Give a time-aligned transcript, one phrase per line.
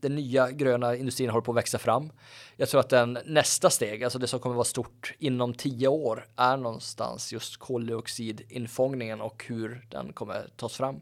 [0.00, 2.12] den nya gröna industrin håller på att växa fram.
[2.56, 6.26] Jag tror att den nästa steg, alltså det som kommer vara stort inom tio år,
[6.36, 11.00] är någonstans just koldioxidinfångningen och hur den kommer tas fram.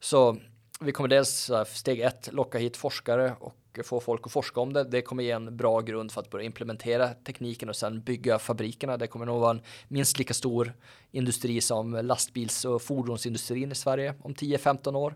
[0.00, 0.36] Så
[0.80, 3.54] vi kommer dels steg ett locka hit forskare och
[3.84, 4.84] få folk att forska om det.
[4.84, 8.96] Det kommer ge en bra grund för att börja implementera tekniken och sen bygga fabrikerna.
[8.96, 10.72] Det kommer nog vara en minst lika stor
[11.10, 15.14] industri som lastbils och fordonsindustrin i Sverige om 10-15 år.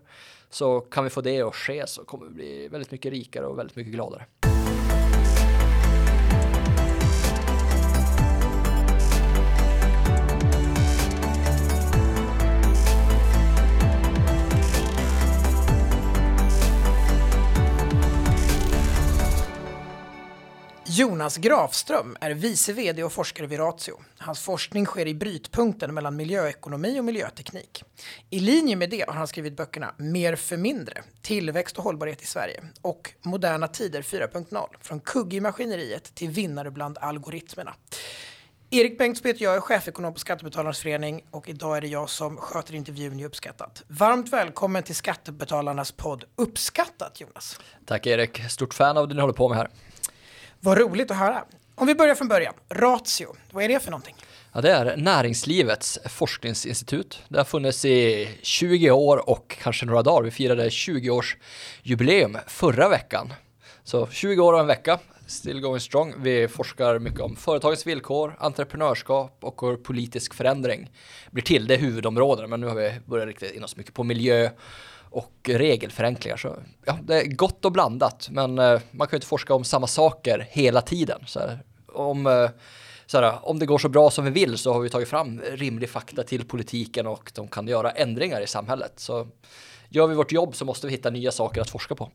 [0.49, 3.59] Så kan vi få det att ske så kommer vi bli väldigt mycket rikare och
[3.59, 4.25] väldigt mycket gladare.
[20.93, 23.93] Jonas Grafström är vice vd och forskare vid Ratio.
[24.17, 27.83] Hans forskning sker i brytpunkten mellan miljöekonomi och miljöteknik.
[28.29, 32.25] I linje med det har han skrivit böckerna Mer för mindre, Tillväxt och hållbarhet i
[32.25, 37.73] Sverige och Moderna tider 4.0, från kugg i maskineriet till vinnare bland algoritmerna.
[38.69, 42.37] Erik Bengtsson heter jag, är chefekonom på Skattebetalarnas förening och idag är det jag som
[42.37, 43.83] sköter intervjun i Uppskattat.
[43.87, 47.59] Varmt välkommen till Skattebetalarnas podd Uppskattat Jonas.
[47.85, 49.69] Tack Erik, stort fan av det ni håller på med här.
[50.63, 51.43] Vad roligt att höra.
[51.75, 52.53] Om vi börjar från början.
[52.69, 54.15] Ratio, vad är det för någonting?
[54.53, 57.23] Ja, det är näringslivets forskningsinstitut.
[57.29, 60.23] Det har funnits i 20 år och kanske några dagar.
[60.23, 63.33] Vi firade 20-årsjubileum förra veckan.
[63.83, 66.13] Så 20 år och en vecka, still going strong.
[66.17, 70.91] Vi forskar mycket om företagens villkor, entreprenörskap och hur politisk förändring
[71.31, 71.67] blir till.
[71.67, 74.49] Det är huvudområden, men nu har vi börjat rikta in oss mycket på miljö
[75.11, 76.37] och regelförenklingar.
[76.37, 79.63] Så, ja, det är gott och blandat, men eh, man kan ju inte forska om
[79.63, 81.23] samma saker hela tiden.
[81.27, 81.59] Så här,
[81.93, 82.49] om, eh,
[83.05, 85.41] så här, om det går så bra som vi vill så har vi tagit fram
[85.41, 88.93] rimlig fakta till politiken och de kan göra ändringar i samhället.
[88.95, 89.27] Så
[89.89, 92.09] gör vi vårt jobb så måste vi hitta nya saker att forska på.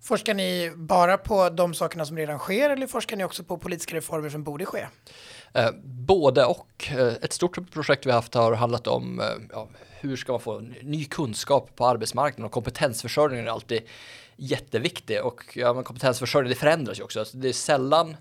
[0.00, 3.96] Forskar ni bara på de sakerna som redan sker eller forskar ni också på politiska
[3.96, 4.86] reformer som borde ske?
[5.52, 6.88] Eh, både och.
[6.90, 9.22] Eh, ett stort projekt vi haft har handlat om
[9.52, 9.68] ja,
[10.00, 13.82] hur ska man få ny kunskap på arbetsmarknaden och kompetensförsörjningen är alltid
[14.36, 17.18] jätteviktig och ja, men kompetensförsörjning det förändras ju också.
[17.18, 18.16] Alltså, det är sällan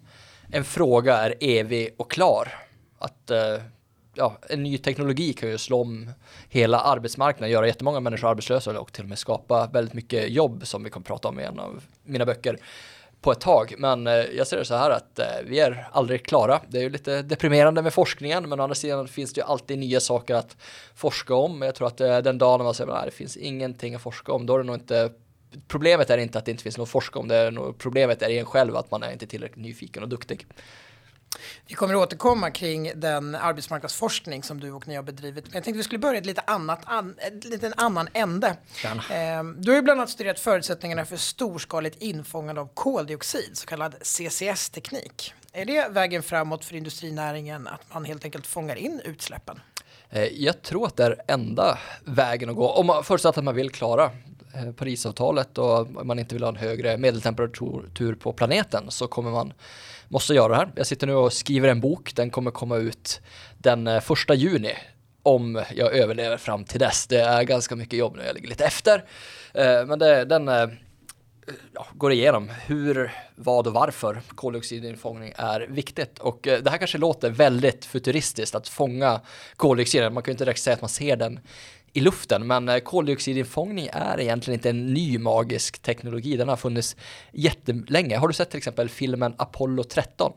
[0.52, 2.54] en fråga är evig och klar.
[3.00, 3.62] Att eh,
[4.14, 6.12] ja, en ny teknologi kan ju slå om
[6.50, 10.84] hela arbetsmarknaden, göra jättemånga människor arbetslösa och till och med skapa väldigt mycket jobb som
[10.84, 12.60] vi kommer prata om i en av mina böcker
[13.22, 13.76] på ett tag.
[13.78, 16.62] Men eh, jag ser det så här att eh, vi är aldrig klara.
[16.68, 19.80] Det är ju lite deprimerande med forskningen, men å andra sidan finns det ju alltid
[19.80, 20.58] nya saker att
[20.96, 21.62] forska om.
[21.62, 24.46] Jag tror att eh, den dagen man säger att det finns ingenting att forska om,
[24.46, 25.12] då är det nog inte
[25.68, 28.22] Problemet är inte att det inte finns något att forska om, det är nog, problemet
[28.22, 30.46] är en själv att man är inte tillräckligt nyfiken och duktig.
[31.68, 35.46] Vi kommer att återkomma kring den arbetsmarknadsforskning som du och ni har bedrivit.
[35.46, 38.48] Men jag tänkte vi skulle börja ett lite annat, an, ett lite annan ände.
[38.86, 43.96] Eh, du har ju bland annat studerat förutsättningarna för storskaligt infångande av koldioxid, så kallad
[44.02, 45.34] CCS-teknik.
[45.54, 49.60] Är det vägen framåt för industrinäringen att man helt enkelt fångar in utsläppen?
[50.10, 53.56] Eh, jag tror att det är enda vägen att gå, om man förutsatt att man
[53.56, 54.12] vill klara
[54.56, 59.54] eh, Parisavtalet och man inte vill ha en högre medeltemperatur på planeten så kommer man
[60.10, 60.72] måste göra det här.
[60.76, 63.22] Jag sitter nu och skriver en bok, den kommer komma ut
[63.58, 64.74] den eh, första juni
[65.24, 67.08] om jag överlever fram till dess.
[67.08, 69.04] Det är ganska mycket jobb nu, jag ligger lite efter.
[69.54, 70.70] Eh, men det, den eh,
[71.74, 76.20] ja, går igenom hur, vad och varför koldioxidinfångning är viktigt.
[76.20, 79.22] Och det här kanske låter väldigt futuristiskt att fånga
[79.56, 80.14] koldioxiden.
[80.14, 81.40] Man kan ju inte direkt säga att man ser den
[81.94, 82.48] i luften.
[82.48, 86.38] Men eh, koldioxidinfångning är egentligen inte en ny magisk teknologi.
[86.38, 86.96] Den har funnits
[87.32, 88.18] jättelänge.
[88.18, 90.32] Har du sett till exempel filmen Apollo 13?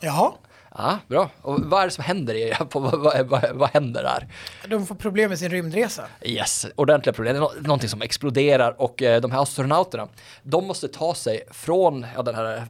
[0.00, 0.32] Jaha.
[0.74, 1.30] Ja, bra.
[1.42, 4.28] Och vad är det som händer i vad, vad, vad, vad händer där?
[4.68, 6.04] De får problem med sin rymdresa.
[6.22, 7.34] Yes, ordentliga problem.
[7.36, 10.08] Det är någonting som exploderar och eh, de här astronauterna,
[10.42, 12.66] de måste ta sig från ja, den här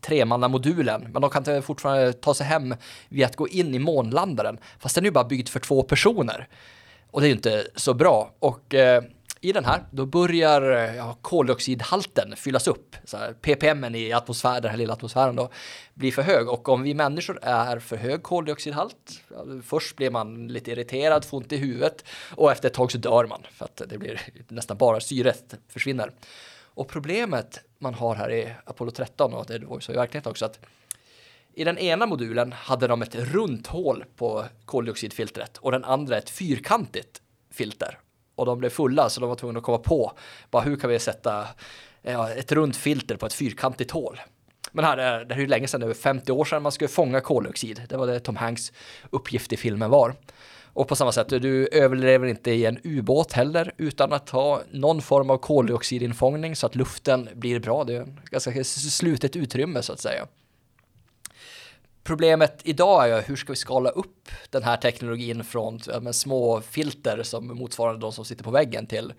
[0.00, 2.74] tremannamodulen, men de kan fortfarande ta sig hem
[3.08, 6.48] via att gå in i månlandaren, fast den är ju bara byggd för två personer.
[7.14, 8.34] Och det är ju inte så bra.
[8.38, 9.02] Och eh,
[9.40, 12.96] i den här, då börjar eh, ja, koldioxidhalten fyllas upp.
[13.04, 15.50] Så här, ppm i atmosfären, den här lilla atmosfären då,
[15.94, 16.48] blir för hög.
[16.48, 21.38] Och om vi människor är för hög koldioxidhalt, ja, först blir man lite irriterad, får
[21.38, 24.76] ont i huvudet och efter ett tag så dör man för att det blir nästan
[24.76, 26.10] bara syret försvinner.
[26.60, 30.30] Och problemet man har här i Apollo 13 och det var ju så i verkligheten
[30.30, 30.60] också att
[31.56, 36.30] i den ena modulen hade de ett runt hål på koldioxidfiltret och den andra ett
[36.30, 37.98] fyrkantigt filter.
[38.34, 40.12] Och de blev fulla så de var tvungna att komma på
[40.50, 41.48] bara hur kan vi sätta
[42.02, 44.20] ja, ett runt filter på ett fyrkantigt hål.
[44.72, 47.20] Men här, eh, det är ju länge sedan, över 50 år sedan man skulle fånga
[47.20, 47.82] koldioxid.
[47.88, 48.72] Det var det Tom Hanks
[49.10, 50.14] uppgift i filmen var.
[50.62, 55.02] Och på samma sätt, du överlever inte i en ubåt heller utan att ha någon
[55.02, 57.84] form av koldioxidinfångning så att luften blir bra.
[57.84, 60.26] Det är ett ganska slutet utrymme så att säga.
[62.04, 67.22] Problemet idag är hur ska vi skala upp den här teknologin från ja, små filter
[67.22, 69.12] som motsvarar de som sitter på väggen till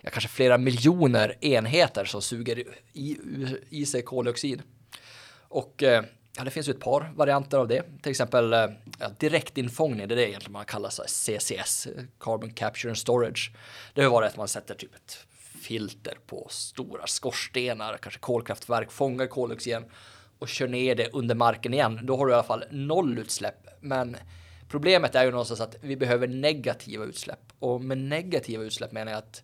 [0.00, 3.18] ja, kanske flera miljoner enheter som suger i,
[3.70, 4.62] i sig koldioxid.
[5.48, 6.04] Och eh,
[6.36, 7.82] ja, det finns ju ett par varianter av det.
[8.02, 8.66] Till exempel eh,
[8.98, 11.88] ja, direktinfångning, det är det egentligen man kallar så CCS,
[12.20, 13.52] Carbon Capture and Storage.
[13.94, 15.18] Det har varit att man sätter typ ett
[15.60, 19.84] filter på stora skorstenar, kanske kolkraftverk, fångar koldioxiden
[20.40, 23.66] och kör ner det under marken igen, då har du i alla fall noll utsläpp.
[23.80, 24.16] Men
[24.68, 29.18] problemet är ju någonstans att vi behöver negativa utsläpp och med negativa utsläpp menar jag
[29.18, 29.42] att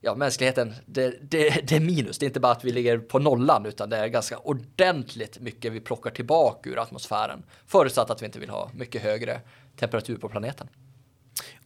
[0.00, 2.18] ja, mänskligheten, det, det, det, är minus.
[2.18, 5.72] Det är inte bara att vi ligger på nollan, utan det är ganska ordentligt mycket
[5.72, 7.42] vi plockar tillbaka ur atmosfären.
[7.66, 9.40] Förutsatt att vi inte vill ha mycket högre
[9.76, 10.68] temperatur på planeten.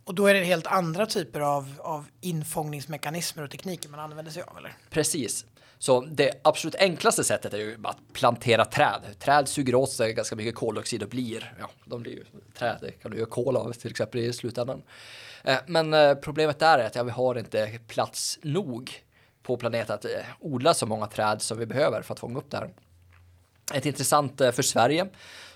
[0.05, 4.43] Och då är det helt andra typer av, av infångningsmekanismer och tekniker man använder sig
[4.43, 4.76] av, eller?
[4.90, 5.46] Precis.
[5.82, 9.00] Så det absolut enklaste sättet är ju att plantera träd.
[9.19, 12.25] Träd suger åt sig ganska mycket koldioxid och blir, ja, de blir ju
[12.58, 14.82] träd, det kan du göra kol av till exempel i slutändan.
[15.44, 19.05] Eh, men eh, problemet där är att ja, vi har inte plats nog
[19.43, 22.50] på planeten att eh, odla så många träd som vi behöver för att fånga upp
[22.50, 22.70] det här.
[23.75, 25.08] Ett intressant för Sverige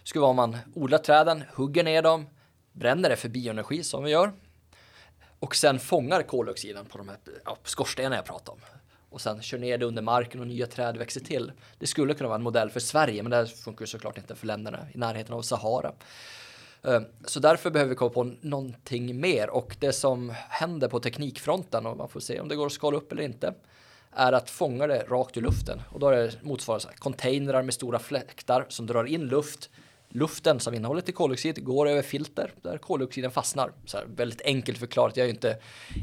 [0.03, 2.27] skulle vara om man odlar träden, hugger ner dem,
[2.73, 4.33] bränner det för bioenergi som vi gör
[5.39, 8.61] och sen fångar koldioxiden på de här ja, skorstenarna jag pratade om
[9.17, 11.53] och sen kör ner det under marken och nya träd växer till.
[11.79, 14.79] Det skulle kunna vara en modell för Sverige, men det funkar såklart inte för länderna
[14.95, 15.93] i närheten av Sahara.
[16.83, 21.87] Ehm, så därför behöver vi komma på någonting mer och det som händer på teknikfronten
[21.87, 23.55] och man får se om det går att skala upp eller inte
[24.13, 27.99] är att fånga det rakt ur luften och då är det motsvarande containrar med stora
[27.99, 29.71] fläktar som drar in luft
[30.17, 33.73] luften som innehåller till koldioxid går över filter där koldioxiden fastnar.
[33.85, 35.17] Så här, väldigt enkelt förklarat.
[35.17, 35.59] Jag är ju inte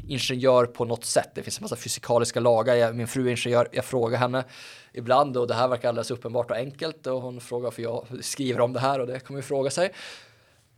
[0.08, 1.30] ingenjör på något sätt.
[1.34, 2.74] Det finns en massa fysikaliska lagar.
[2.74, 3.68] Jag, min fru är ingenjör.
[3.72, 4.44] Jag frågar henne
[4.92, 8.60] ibland och det här verkar alldeles uppenbart och enkelt och hon frågar varför jag skriver
[8.60, 9.92] om det här och det kommer ju fråga sig.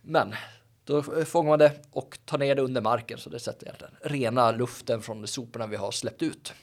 [0.02, 0.34] Men
[0.84, 4.50] då fångar man det och tar ner det under marken så det sätter egentligen rena
[4.50, 6.54] luften från de soporna vi har släppt ut.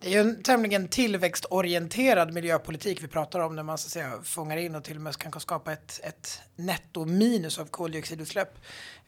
[0.00, 4.22] Det är ju en tämligen tillväxtorienterad miljöpolitik vi pratar om när man så att säga,
[4.24, 8.58] fångar in och till och med kan skapa ett, ett nettominus av koldioxidutsläpp.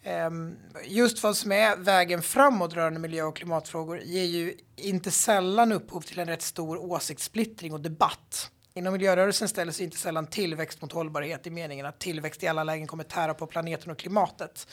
[0.02, 5.72] Ehm, just vad som är vägen framåt rörande miljö och klimatfrågor ger ju inte sällan
[5.72, 8.50] upphov till en rätt stor åsiktssplittring och debatt.
[8.80, 12.64] Inom miljörörelsen ställer sig inte sällan tillväxt mot hållbarhet i meningen att tillväxt i alla
[12.64, 14.68] lägen kommer tära på planeten och klimatet.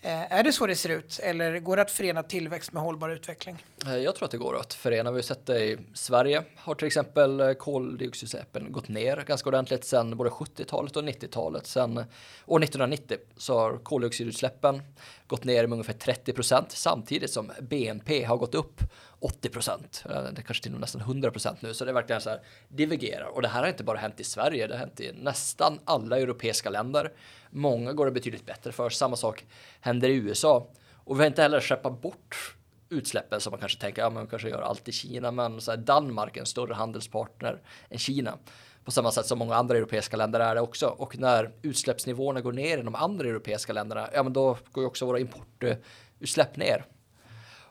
[0.00, 3.08] Eh, är det så det ser ut eller går det att förena tillväxt med hållbar
[3.08, 3.64] utveckling?
[3.86, 5.10] Eh, jag tror att det går att förena.
[5.10, 9.84] Vi har sett det i Sverige har till exempel eh, koldioxidutsläppen gått ner ganska ordentligt
[9.84, 11.66] sedan både 70-talet och 90-talet.
[11.66, 12.04] Sedan
[12.46, 14.82] år 1990 så har koldioxidutsläppen
[15.26, 18.80] gått ner med ungefär 30 procent samtidigt som BNP har gått upp
[19.22, 20.04] 80 procent.
[20.10, 22.30] Eh, det kanske till och med nästan 100 procent nu, så det är verkligen så
[22.30, 23.26] här divergerar.
[23.26, 26.18] Och det här har inte bara hänt i Sverige, det har hänt i nästan alla
[26.18, 27.12] europeiska länder.
[27.50, 28.90] Många går det betydligt bättre för.
[28.90, 29.44] Samma sak
[29.80, 30.68] händer i USA.
[31.04, 32.56] Och vi har inte heller skeppat bort
[32.88, 35.78] utsläppen som man kanske tänker, ja man kanske gör allt i Kina, men så här,
[35.78, 38.38] Danmark är en större handelspartner än Kina.
[38.84, 40.86] På samma sätt som många andra europeiska länder är det också.
[40.86, 44.86] Och när utsläppsnivåerna går ner i de andra europeiska länderna, ja men då går ju
[44.86, 46.84] också våra importutsläpp ner.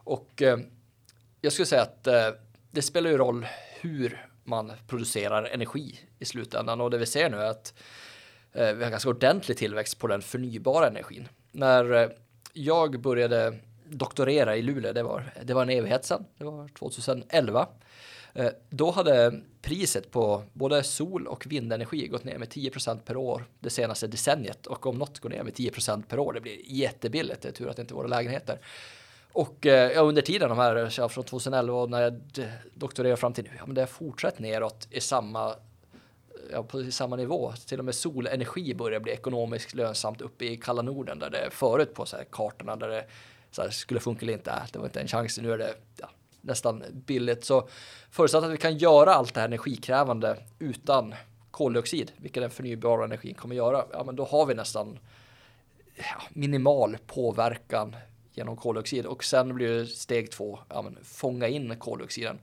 [0.04, 0.58] Och eh,
[1.42, 2.30] jag skulle säga att eh,
[2.72, 3.48] det spelar ju roll
[3.82, 7.74] hur man producerar energi i slutändan och det vi ser nu är att
[8.54, 11.28] eh, vi har ganska ordentlig tillväxt på den förnybara energin.
[11.52, 12.10] När eh,
[12.54, 17.68] jag började doktorera i Luleå, det var, det var en evighet sedan, det var 2011.
[18.34, 23.46] Eh, då hade priset på både sol och vindenergi gått ner med 10% per år
[23.60, 27.42] det senaste decenniet och om något går ner med 10% per år, det blir jättebilligt.
[27.42, 28.60] Det är tur att det inte är våra lägenheter.
[29.34, 32.22] Och eh, ja, under tiden, de här från 2011 och när jag
[32.74, 35.56] doktorerade fram till nu, ja, men det har fortsatt neråt i samma,
[36.52, 37.54] ja, på samma nivå.
[37.68, 41.94] Till och med solenergi börjar bli ekonomiskt lönsamt uppe i kalla Norden där det förut
[41.94, 43.06] på så här, kartorna där det
[43.52, 45.38] så här, skulle funka eller inte, äh, det var inte en chans.
[45.38, 46.10] Nu är det ja,
[46.42, 47.46] nästan billigt.
[47.46, 47.70] Så
[48.12, 51.16] förutsatt att vi kan göra allt det här energikrävande utan
[51.52, 55.00] koldioxid, vilket den förnybara energin kommer göra, ja men då har vi nästan
[55.96, 57.96] ja, minimal påverkan
[58.34, 62.40] genom koldioxid och sen blir det steg två, ja, men, fånga in koldioxiden.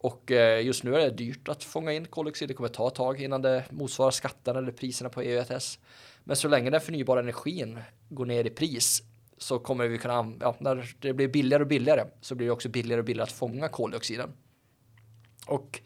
[0.00, 2.48] Och eh, just nu är det dyrt att fånga in koldioxid.
[2.48, 5.78] Det kommer ta ett tag innan det motsvarar skatterna eller priserna på EU ETS.
[6.24, 9.02] Men så länge den förnybara energin går ner i pris
[9.38, 12.68] så kommer vi kunna, ja, när det blir billigare och billigare så blir det också
[12.68, 14.32] billigare och billigare att fånga koldioxiden.
[15.46, 15.80] Och,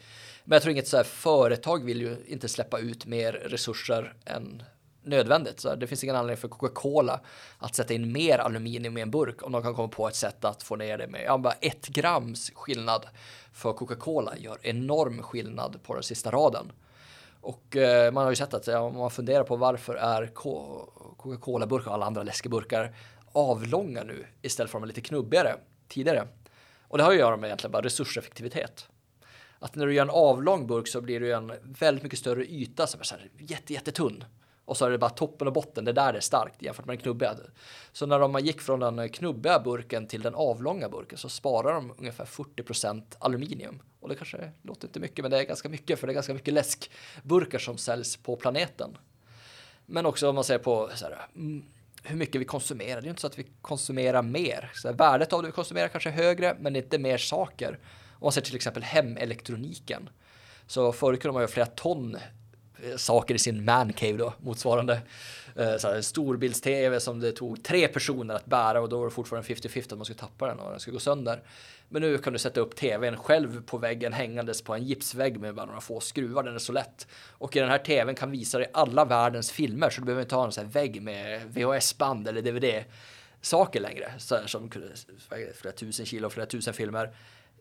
[0.45, 4.63] men jag tror inget så här företag vill ju inte släppa ut mer resurser än
[5.03, 5.61] nödvändigt.
[5.61, 7.21] Så det finns ingen anledning för Coca-Cola
[7.59, 10.45] att sätta in mer aluminium i en burk om de kan komma på ett sätt
[10.45, 13.07] att få ner det med ja, bara ett grams skillnad
[13.53, 16.73] för Coca-Cola gör enorm skillnad på den sista raden.
[17.41, 21.89] Och eh, man har ju sett att ja, om man funderar på varför är Coca-Cola-burkar
[21.89, 22.95] och alla andra läskeburkar
[23.33, 25.57] avlånga nu istället för att de är lite knubbigare
[25.89, 26.29] tidigare.
[26.89, 28.89] Och det har ju att göra med egentligen bara resurseffektivitet.
[29.59, 32.47] Att när du gör en avlång burk så blir det ju en väldigt mycket större
[32.47, 34.25] yta som är så här jätte, jättetunn.
[34.65, 37.03] Och så är det bara toppen och botten, det där är starkt jämfört med den
[37.03, 37.37] knubbiga.
[37.93, 41.95] Så när de gick från den knubbiga burken till den avlånga burken så sparar de
[41.99, 43.83] ungefär 40% aluminium.
[44.01, 46.35] Och det kanske låter inte mycket, men det är ganska mycket för det är ganska
[46.35, 48.99] mycket läskburkar som säljs på planeten.
[49.87, 51.65] Men också om man ser på så här, mm,
[52.03, 53.01] hur mycket vi konsumerar.
[53.01, 54.71] Det är inte så att vi konsumerar mer.
[54.75, 57.79] Så här, värdet av det vi konsumerar kanske är högre, men inte mer saker.
[58.13, 60.09] Om man ser till exempel hemelektroniken.
[60.67, 62.17] Så förut kunde man göra flera ton
[62.83, 65.01] Eh, saker i sin mancave då, motsvarande.
[65.57, 69.11] Eh, så här, storbilds-tv som det tog tre personer att bära och då var det
[69.11, 71.43] fortfarande 50-50 att man skulle tappa den och den skulle gå sönder.
[71.89, 75.55] Men nu kan du sätta upp tvn själv på väggen hängandes på en gipsvägg med
[75.55, 77.07] bara några få skruvar, den är så lätt.
[77.31, 80.35] Och i den här tvn kan visa dig alla världens filmer så du behöver inte
[80.35, 82.85] ha en sån här vägg med VHS-band eller DVD
[83.41, 84.13] saker längre.
[84.19, 84.71] Så här, som
[85.55, 87.11] flera tusen kilo, flera tusen filmer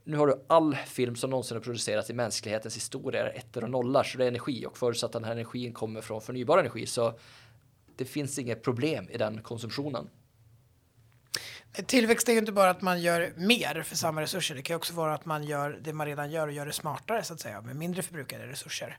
[0.03, 3.70] nu har du all film som någonsin har producerats i mänsklighetens historia är ettor och
[3.70, 6.86] nollar, så det är energi och förutsatt att den här energin kommer från förnybar energi
[6.86, 7.13] så
[7.96, 10.10] det finns inget problem i den konsumtionen.
[11.86, 14.55] Tillväxt är ju inte bara att man gör mer för samma resurser.
[14.55, 17.24] Det kan också vara att man gör det man redan gör och gör det smartare
[17.24, 18.98] så att säga med mindre förbrukade resurser.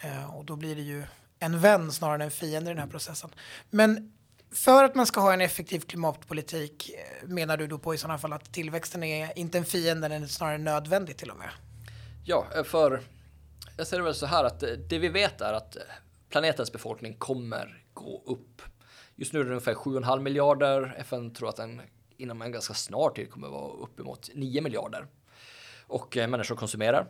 [0.00, 1.02] Eh, och då blir det ju
[1.38, 3.30] en vän snarare än en fiende i den här processen.
[3.70, 4.15] Men
[4.56, 8.18] för att man ska ha en effektiv klimatpolitik eh, menar du då på i sådana
[8.18, 11.50] fall att tillväxten är inte en fiende, den är snarare nödvändig till och med?
[12.24, 13.00] Ja, eh, för
[13.76, 15.76] jag ser det väl så här att eh, det vi vet är att
[16.28, 18.62] planetens befolkning kommer gå upp.
[19.14, 20.96] Just nu är det ungefär 7,5 miljarder.
[20.98, 21.82] FN tror att den
[22.16, 25.06] inom en ganska snar tid kommer vara uppemot 9 miljarder.
[25.86, 27.06] Och människor konsumerar.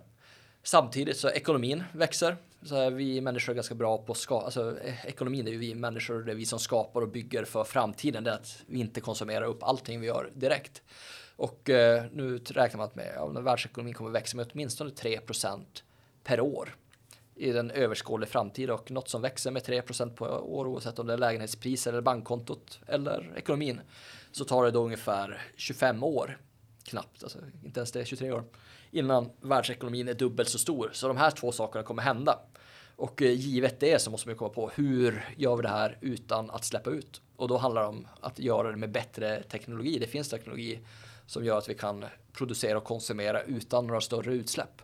[0.67, 2.37] Samtidigt så ekonomin växer.
[2.63, 5.59] Så här, vi människor är ganska bra på att skapa, alltså eh, ekonomin är ju
[5.59, 8.25] vi människor, det är vi som skapar och bygger för framtiden.
[8.25, 10.83] Det är att vi inte konsumerar upp allting vi gör direkt.
[11.37, 15.65] Och eh, nu räknar man med att ja, världsekonomin kommer växa med åtminstone 3%
[16.25, 16.77] per år
[17.35, 21.13] i den överskådliga framtid och något som växer med 3% på år oavsett om det
[21.13, 23.81] är lägenhetspriser eller bankkontot eller ekonomin
[24.33, 26.39] så tar det då ungefär 25 år
[26.85, 28.45] knappt, alltså inte ens det, 23 år
[28.91, 30.91] innan världsekonomin är dubbelt så stor.
[30.93, 32.39] Så de här två sakerna kommer hända.
[32.97, 36.51] Och eh, givet det så måste man komma på hur gör vi det här utan
[36.51, 37.21] att släppa ut?
[37.37, 39.99] Och då handlar det om att göra det med bättre teknologi.
[39.99, 40.81] Det finns teknologi
[41.27, 44.83] som gör att vi kan producera och konsumera utan några större utsläpp.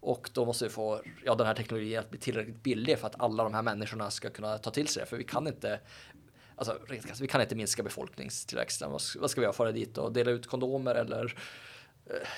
[0.00, 3.20] Och då måste vi få ja, den här teknologin att bli tillräckligt billig för att
[3.20, 5.06] alla de här människorna ska kunna ta till sig det.
[5.06, 5.80] För vi kan inte
[6.56, 6.78] Alltså,
[7.20, 8.90] vi kan inte minska befolkningstillväxten.
[8.90, 9.52] Vad ska vi göra?
[9.52, 11.34] Fara dit och dela ut kondomer eller
[12.08, 12.28] Eh,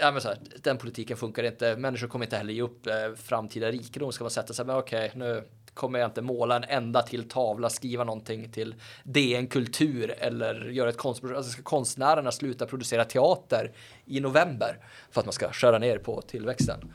[0.00, 1.76] ja, men så här, den politiken funkar inte.
[1.76, 4.12] Människor kommer inte heller ge upp eh, framtida rikedom.
[4.12, 5.44] Ska man sätta sig, men okej, okay, nu
[5.76, 10.88] kommer jag inte måla en enda till tavla, skriva någonting till DN Kultur eller göra
[10.88, 11.36] ett konstprojekt.
[11.36, 13.72] Alltså ska konstnärerna sluta producera teater
[14.04, 14.78] i november
[15.10, 16.92] för att man ska skära ner på tillväxten.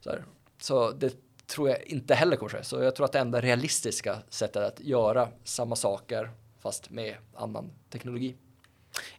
[0.00, 0.24] Så, här.
[0.60, 1.14] så det
[1.46, 2.64] tror jag inte heller kommer ske.
[2.64, 7.70] Så jag tror att det enda realistiska sättet att göra samma saker fast med annan
[7.90, 8.36] teknologi.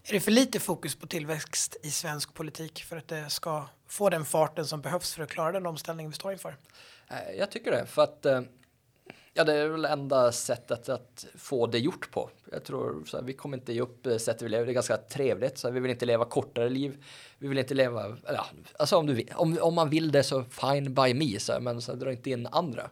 [0.04, 4.10] Är det för lite fokus på tillväxt i svensk politik för att det ska få
[4.10, 6.58] den farten som behövs för att klara den omställning vi står inför?
[7.08, 8.42] Eh, jag tycker det, för att eh,
[9.34, 12.30] ja, det är väl enda sättet att få det gjort på.
[12.52, 14.66] Jag tror så här, vi kommer inte ge upp sättet vi lever.
[14.66, 17.04] Det är ganska trevligt, så här, vi vill inte leva kortare liv.
[17.38, 18.46] Vi vill inte leva, ja,
[18.80, 21.60] alltså om, du vill, om, om man vill det så fine by me, så här,
[21.60, 22.90] men så här, dra inte in andra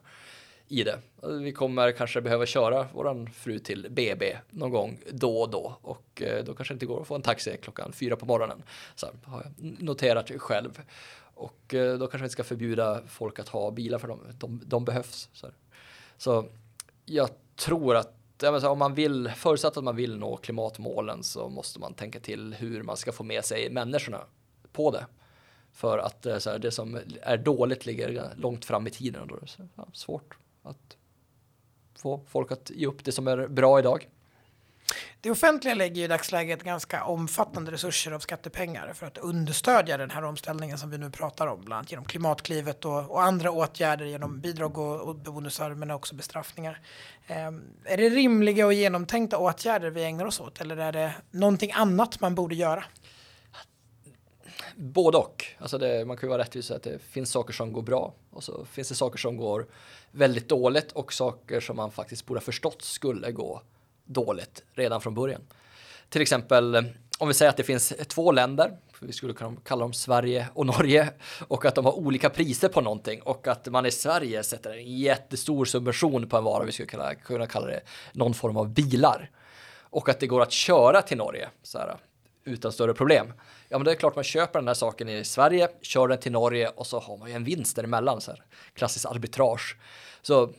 [0.73, 0.99] i det.
[1.27, 6.21] Vi kommer kanske behöva köra våran fru till BB någon gång då och då och
[6.21, 8.63] eh, då kanske det inte går att få en taxi klockan fyra på morgonen.
[8.95, 10.81] Så har jag noterat själv.
[11.33, 14.19] Och eh, då kanske vi inte ska förbjuda folk att ha bilar för dem.
[14.39, 15.29] De, de behövs.
[15.33, 15.47] Så,
[16.17, 16.45] så
[17.05, 21.93] jag tror att om man vill, förutsatt att man vill nå klimatmålen så måste man
[21.93, 24.21] tänka till hur man ska få med sig människorna
[24.71, 25.05] på det.
[25.71, 29.27] För att eh, så här, det som är dåligt ligger långt fram i tiden och
[29.27, 30.97] då är det så, ja, svårt att
[31.95, 34.09] få folk att ge upp det som är bra idag.
[35.21, 40.23] Det offentliga lägger i dagsläget ganska omfattande resurser av skattepengar för att understödja den här
[40.23, 44.39] omställningen som vi nu pratar om, bland annat genom Klimatklivet och, och andra åtgärder genom
[44.39, 46.81] bidrag och, och bonusar men också bestraffningar.
[47.27, 47.47] Eh,
[47.83, 52.19] är det rimliga och genomtänkta åtgärder vi ägnar oss åt eller är det någonting annat
[52.19, 52.83] man borde göra?
[54.75, 55.45] Både och.
[55.59, 58.43] Alltså det, man kan ju vara rättvis att det finns saker som går bra och
[58.43, 59.65] så finns det saker som går
[60.11, 63.61] väldigt dåligt och saker som man faktiskt borde ha förstått skulle gå
[64.05, 65.41] dåligt redan från början.
[66.09, 69.93] Till exempel om vi säger att det finns två länder, vi skulle kunna kalla dem
[69.93, 71.09] Sverige och Norge,
[71.47, 74.97] och att de har olika priser på någonting och att man i Sverige sätter en
[74.97, 79.31] jättestor subvention på en vara, vi skulle kunna, kunna kalla det någon form av bilar.
[79.79, 81.97] Och att det går att köra till Norge så här,
[82.45, 83.33] utan större problem.
[83.69, 86.31] Ja, men det är klart man köper den här saken i Sverige, kör den till
[86.31, 88.21] Norge och så har man ju en vinst däremellan.
[88.21, 88.43] Så här.
[88.73, 89.77] Klassiskt arbitrage.
[90.21, 90.53] Så,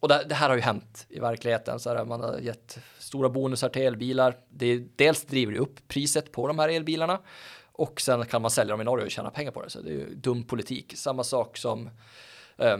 [0.00, 1.80] och det, det här har ju hänt i verkligheten.
[1.80, 4.36] Så här, man har gett stora bonusar till elbilar.
[4.48, 7.20] Det, dels driver det upp priset på de här elbilarna
[7.72, 9.70] och sen kan man sälja dem i Norge och tjäna pengar på det.
[9.70, 10.92] Så det är ju dum politik.
[10.96, 11.90] Samma sak som
[12.58, 12.78] eh,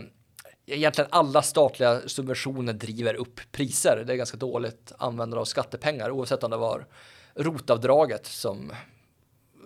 [0.66, 4.04] egentligen alla statliga subventioner driver upp priser.
[4.06, 6.86] Det är ganska dåligt användande av skattepengar oavsett om det var
[7.34, 8.72] rotavdraget som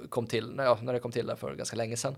[0.09, 2.17] kom till, ja, när det kom till där för ganska länge sedan,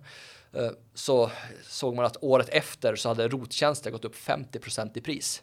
[0.52, 1.30] eh, så
[1.62, 5.42] såg man att året efter så hade rottjänster gått upp 50% i pris.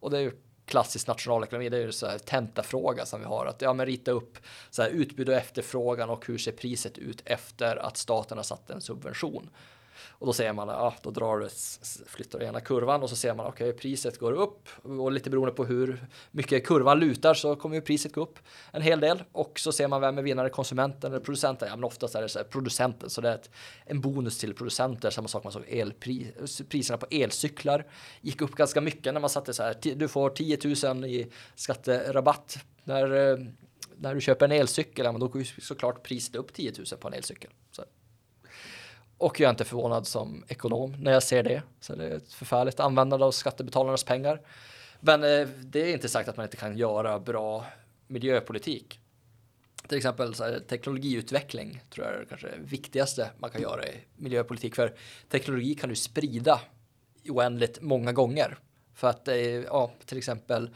[0.00, 0.32] Och det är ju
[0.64, 4.10] klassisk nationalekonomi, det är ju så här tentafråga som vi har, att ja, men rita
[4.10, 4.38] upp
[4.70, 8.70] så här utbud och efterfrågan och hur ser priset ut efter att staten har satt
[8.70, 9.50] en subvention.
[10.10, 11.50] Och då ser man, ja, då drar det,
[12.06, 15.30] flyttar du ena kurvan och så ser man, okej, okay, priset går upp och lite
[15.30, 18.38] beroende på hur mycket kurvan lutar så kommer ju priset gå upp
[18.72, 21.68] en hel del och så ser man vem är vinnare, konsumenten eller producenten.
[21.68, 23.50] Ja, men oftast är det så här, producenten, så det är ett,
[23.84, 25.10] en bonus till producenter.
[25.10, 27.86] Samma sak man såg elpris, priserna på elcyklar
[28.20, 30.58] gick upp ganska mycket när man satte så här, du får 10
[30.94, 33.38] 000 i skatterabatt när eh,
[34.00, 37.00] när du köper en elcykel, ja, men då går ju såklart priset upp 10 000
[37.00, 37.50] på en elcykel.
[37.70, 37.84] Så
[39.20, 41.62] och jag är inte förvånad som ekonom när jag ser det.
[41.80, 44.40] Så det är ett förfärligt användande av skattebetalarnas pengar.
[45.00, 47.66] Men eh, det är inte sagt att man inte kan göra bra
[48.06, 49.00] miljöpolitik.
[49.88, 53.94] Till exempel så här, teknologiutveckling tror jag är kanske det viktigaste man kan göra i
[54.16, 54.74] miljöpolitik.
[54.74, 54.94] För
[55.28, 56.60] teknologi kan du sprida
[57.28, 58.58] oändligt många gånger.
[58.94, 60.70] För att eh, ja, till exempel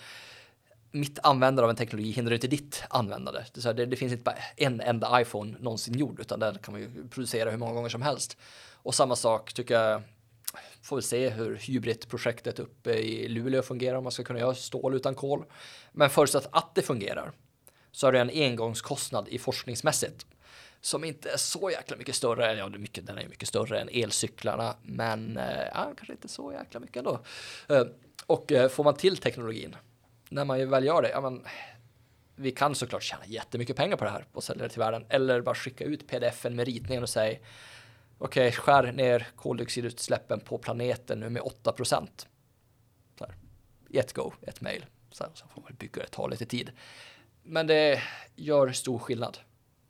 [0.94, 3.44] mitt användande av en teknologi hindrar inte ditt användande.
[3.54, 6.80] Det, det, det, finns inte bara en enda iPhone någonsin gjord, utan den kan man
[6.80, 8.36] ju producera hur många gånger som helst.
[8.72, 10.02] Och samma sak tycker jag,
[10.82, 14.94] får vi se hur hybridprojektet uppe i Luleå fungerar, om man ska kunna göra stål
[14.94, 15.44] utan kol.
[15.92, 17.32] Men förutsatt att det fungerar
[17.92, 20.26] så är det en engångskostnad i forskningsmässigt
[20.80, 24.76] som inte är så jäkla mycket större, ja mycket, den är mycket större än elcyklarna,
[24.82, 27.20] men eh, ja, kanske inte så jäkla mycket ändå.
[27.68, 27.84] Eh,
[28.26, 29.76] och eh, får man till teknologin
[30.28, 31.44] när man väl gör det, ja men
[32.36, 35.06] vi kan såklart tjäna jättemycket pengar på det här och sälja det till världen.
[35.08, 37.38] Eller bara skicka ut pdfen med ritningen och säga
[38.18, 42.28] okej, okay, skär ner koldioxidutsläppen på planeten nu med 8 procent.
[43.88, 44.86] I ett go, ett mail.
[45.10, 46.72] Så, så får man bygga det, ta lite tid.
[47.42, 48.02] Men det
[48.36, 49.38] gör stor skillnad.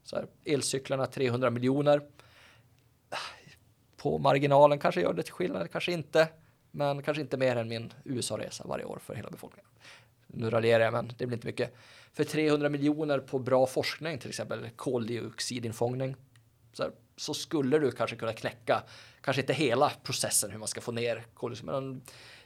[0.03, 2.03] Så här, elcyklarna 300 miljoner.
[3.97, 6.29] På marginalen kanske gör det till skillnad, kanske inte.
[6.71, 9.71] Men kanske inte mer än min USA-resa varje år för hela befolkningen
[10.37, 11.75] nu raljerar jag men det blir inte mycket.
[12.13, 16.17] För 300 miljoner på bra forskning, till exempel koldioxidinfångning,
[16.73, 18.83] så, här, så skulle du kanske kunna knäcka,
[19.21, 22.03] kanske inte hela processen hur man ska få ner koldioxid, men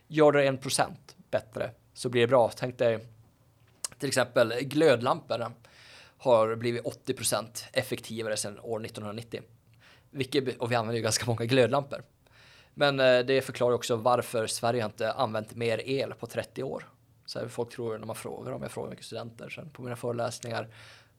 [0.06, 2.50] gör det en procent bättre så blir det bra.
[2.56, 3.06] Tänk dig
[3.98, 5.52] till exempel glödlamporna
[6.18, 9.42] har blivit 80% effektivare sedan år 1990.
[10.10, 12.02] Vilket, och vi använder ju ganska många glödlampor.
[12.74, 16.84] Men eh, det förklarar också varför Sverige inte använt mer el på 30 år.
[17.28, 19.96] Så här, folk tror när man frågar om jag frågar mycket studenter sen på mina
[19.96, 20.68] föreläsningar.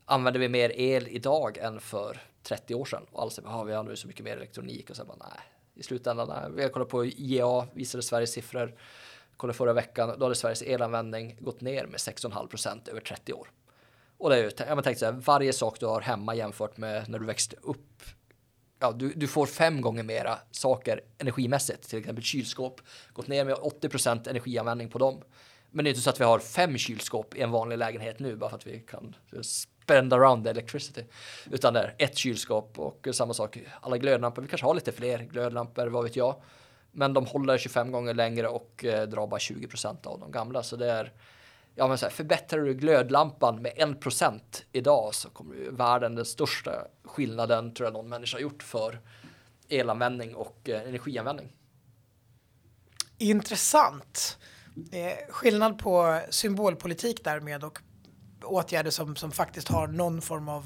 [0.04, 3.06] Använder vi mer el idag än för 30 år sedan?
[3.12, 4.90] Och alla säger, ah, vi använder så mycket mer elektronik.
[4.90, 5.40] Och så bara, nej,
[5.74, 6.50] i slutändan, nej.
[6.56, 8.74] Vi har kollat på IEA, visade Sveriges siffror.
[9.36, 13.50] Kollade förra veckan, då hade Sveriges elanvändning gått ner med 6,5 procent över 30 år.
[14.18, 17.08] Och det är ju, jag tänkte så här, varje sak du har hemma jämfört med
[17.08, 18.02] när du växte upp
[18.78, 21.88] ja, du, du, får fem gånger mera saker energimässigt.
[21.88, 22.80] Till exempel kylskåp,
[23.12, 25.22] gått ner med 80 procent energianvändning på dem.
[25.70, 28.36] Men det är inte så att vi har fem kylskåp i en vanlig lägenhet nu
[28.36, 29.16] bara för att vi kan
[29.90, 31.04] spend around the electricity.
[31.50, 34.42] Utan det är ett kylskåp och samma sak, alla glödlampor.
[34.42, 36.42] Vi kanske har lite fler glödlampor, vad vet jag.
[36.92, 40.62] Men de håller 25 gånger längre och eh, drar bara 20 procent av de gamla.
[40.62, 41.12] Så det är,
[41.74, 46.14] ja men så här, förbättrar du glödlampan med 1 procent idag så kommer ju världen
[46.14, 49.00] den största skillnaden tror jag någon människa har gjort för
[49.68, 51.52] elanvändning och eh, energianvändning.
[53.18, 54.38] Intressant.
[54.92, 57.78] Eh, skillnad på symbolpolitik därmed och
[58.44, 60.64] åtgärder som, som faktiskt har någon form av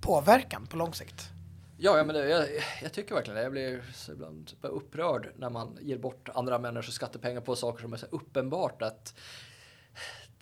[0.00, 1.28] påverkan på lång sikt.
[1.76, 2.48] Ja, ja men det, jag,
[2.82, 3.42] jag, tycker verkligen det.
[3.42, 7.96] Jag blir ibland upprörd när man ger bort andra människors skattepengar på saker som är
[7.96, 9.14] så uppenbart att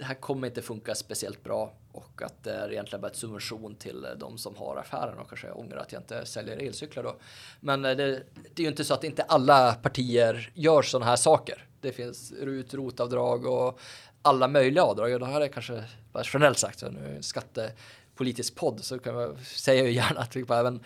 [0.01, 3.75] det här kommer inte funka speciellt bra och att det är egentligen bara ett subvention
[3.75, 7.17] till eh, de som har affären och kanske ångrar att jag inte säljer elcyklar då.
[7.61, 8.07] Men eh, det,
[8.55, 11.67] det är ju inte så att inte alla partier gör sådana här saker.
[11.81, 13.81] Det finns RUT, ROT-avdrag och
[14.23, 15.13] alla möjliga avdrag.
[15.13, 19.15] Och det här är kanske bara generellt sagt, nu är en skattepolitisk podd så kan
[19.15, 20.85] jag säga ju gärna att vi bara även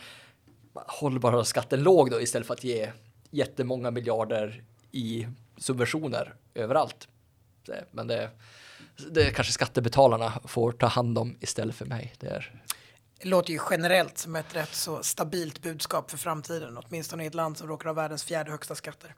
[0.72, 2.92] håller bara skatten låg då istället för att ge
[3.30, 7.08] jättemånga miljarder i subventioner överallt.
[7.90, 8.30] Men det,
[8.96, 12.14] det kanske skattebetalarna får ta hand om istället för mig.
[12.18, 12.62] Det är
[13.24, 17.34] det låter ju generellt som ett rätt så stabilt budskap för framtiden, åtminstone i ett
[17.34, 19.14] land som råkar ha världens fjärde högsta skatter.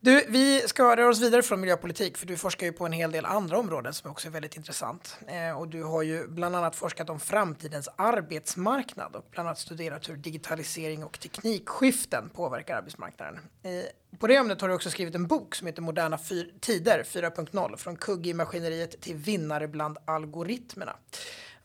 [0.00, 3.12] Du, vi ska röra oss vidare från miljöpolitik, för du forskar ju på en hel
[3.12, 5.18] del andra områden som också är väldigt intressant.
[5.26, 10.08] Eh, och du har ju bland annat forskat om framtidens arbetsmarknad och bland annat studerat
[10.08, 13.38] hur digitalisering och teknikskiften påverkar arbetsmarknaden.
[13.62, 16.18] Eh, på det ämnet har du också skrivit en bok som heter Moderna
[16.60, 20.96] tider 4.0, från kugg i maskineriet till vinnare bland algoritmerna.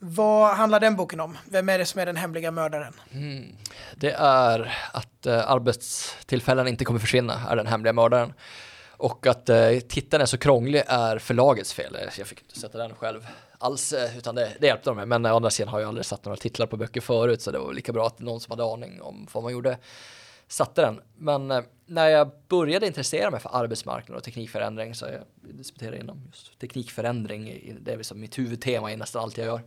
[0.05, 1.37] Vad handlar den boken om?
[1.49, 2.93] Vem är det som är den hemliga mördaren?
[3.11, 3.55] Mm.
[3.95, 8.33] Det är att eh, arbetstillfällen inte kommer försvinna, är den hemliga mördaren.
[8.97, 11.95] Och att eh, titeln är så krånglig är förlagets fel.
[11.95, 15.05] Eh, jag fick inte sätta den själv alls, eh, utan det, det hjälpte de mig.
[15.05, 17.59] Men å andra sidan har jag aldrig satt några titlar på böcker förut, så det
[17.59, 19.77] var lika bra att någon som hade aning om vad man gjorde
[20.53, 21.01] satte den.
[21.17, 26.21] Men eh, när jag började intressera mig för arbetsmarknad och teknikförändring så jag disputerade inom
[26.25, 27.73] just teknikförändring.
[27.81, 29.61] Det är liksom mitt huvudtema i nästan allt jag gör.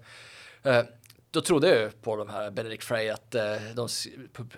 [0.62, 0.84] Eh,
[1.30, 3.42] då trodde jag på de här Benedict Frey att eh,
[3.74, 3.88] de,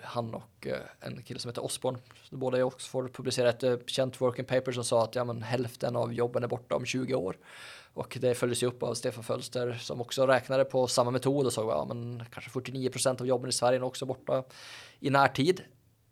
[0.01, 0.67] han och
[0.99, 5.03] en kille som heter Osborne, båda i Oxford, publicerade ett känt working paper som sa
[5.03, 7.37] att ja, men hälften av jobben är borta om 20 år.
[7.93, 11.53] Och det följdes ju upp av Stefan Fölster som också räknade på samma metod och
[11.53, 14.43] sa att ja, kanske 49 procent av jobben i Sverige är också borta
[14.99, 15.63] i närtid.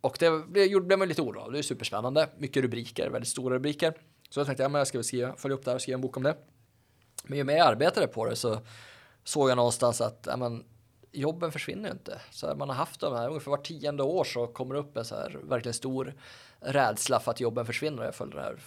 [0.07, 2.29] Och det blev, blev man lite orolig Det är superspännande.
[2.37, 3.93] Mycket rubriker, väldigt stora rubriker.
[4.29, 6.01] Så jag tänkte, ja, men jag ska skriva, följa upp det här och skriva en
[6.01, 6.37] bok om det.
[7.23, 8.59] Men ju mer jag arbetade på det så
[9.23, 10.63] såg jag någonstans att ja, men,
[11.11, 12.21] jobben försvinner ju inte.
[12.31, 14.97] Så här, man har haft de här, ungefär var tionde år så kommer det upp
[14.97, 16.13] en så här verkligen stor
[16.59, 18.03] rädsla för att jobben försvinner.
[18.03, 18.57] Jag följde det här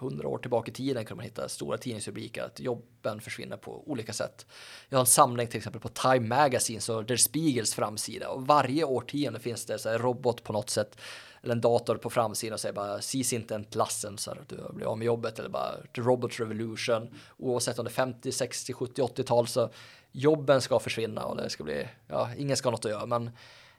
[0.00, 4.12] hundra år tillbaka i tiden kan man hitta stora tidningsrubriker att jobben försvinner på olika
[4.12, 4.46] sätt.
[4.88, 8.84] Jag har en samling till exempel på Time Magazine, så Der Spiegels framsida och varje
[8.84, 10.98] årtionde finns det så här robot på något sätt
[11.42, 14.56] eller en dator på framsidan och säger bara sis inte en lassen så att du
[14.72, 18.72] blir av med jobbet eller bara the robot revolution oavsett om det är 50, 60,
[18.72, 19.70] 70, 80-tal så
[20.12, 23.30] jobben ska försvinna och det ska bli, ja, ingen ska ha något att göra men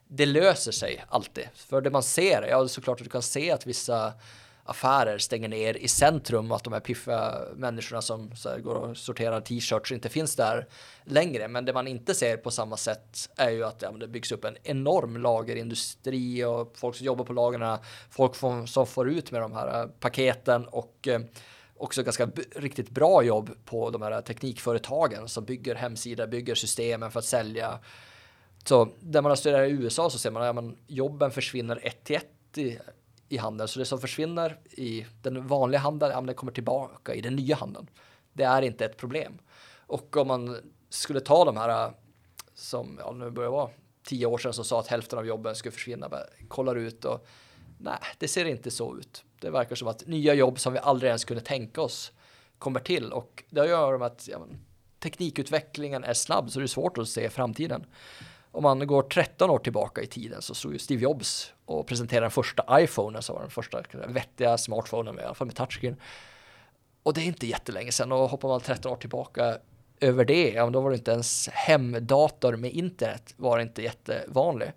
[0.08, 1.49] det löser sig alltid.
[1.53, 4.13] För det man ser, ja såklart att du kan se att vissa
[4.67, 8.97] affärer stänger ner i centrum, och att de här piffiga människorna som här, går och
[8.97, 10.67] sorterar t-shirts inte finns där
[11.03, 11.47] längre.
[11.47, 14.45] Men det man inte ser på samma sätt är ju att ja, det byggs upp
[14.45, 17.77] en enorm lagerindustri och folk som jobbar på lagren,
[18.10, 18.36] folk
[18.67, 21.21] som får ut med de här eh, paketen och eh,
[21.77, 27.19] också ganska riktigt bra jobb på de här teknikföretagen som bygger hemsidor, bygger systemen för
[27.19, 27.80] att sälja.
[28.65, 32.03] Så där man har studerat i USA så ser man att ja, jobben försvinner ett
[32.03, 32.80] till ett i
[33.30, 33.68] i handeln.
[33.68, 37.56] Så det som försvinner i den vanliga handeln, ja, det kommer tillbaka i den nya
[37.56, 37.90] handeln.
[38.34, 39.40] Det är inte ett problem.
[39.88, 40.58] Och om man
[40.90, 41.94] skulle ta de här
[42.54, 43.70] som, ja nu börjar vara
[44.04, 46.10] tio år sedan som sa att hälften av jobben skulle försvinna,
[46.48, 47.28] kollar ut och
[47.80, 49.24] nej, det ser inte så ut.
[49.40, 52.12] Det verkar som att nya jobb som vi aldrig ens kunde tänka oss
[52.58, 54.48] kommer till och det gör med att ja,
[55.00, 57.86] teknikutvecklingen är snabb så det är svårt att se framtiden
[58.58, 62.24] om man går 13 år tillbaka i tiden så stod ju Steve Jobs och presenterade
[62.24, 65.96] den första iPhonen som var den första vettiga smartphonen med, i alla fall med touchscreen.
[67.04, 69.58] Och det är inte jättelänge sedan och hoppar man 13 år tillbaka
[70.00, 74.72] över det, ja, då var det inte ens hemdator med internet var inte jättevanlig.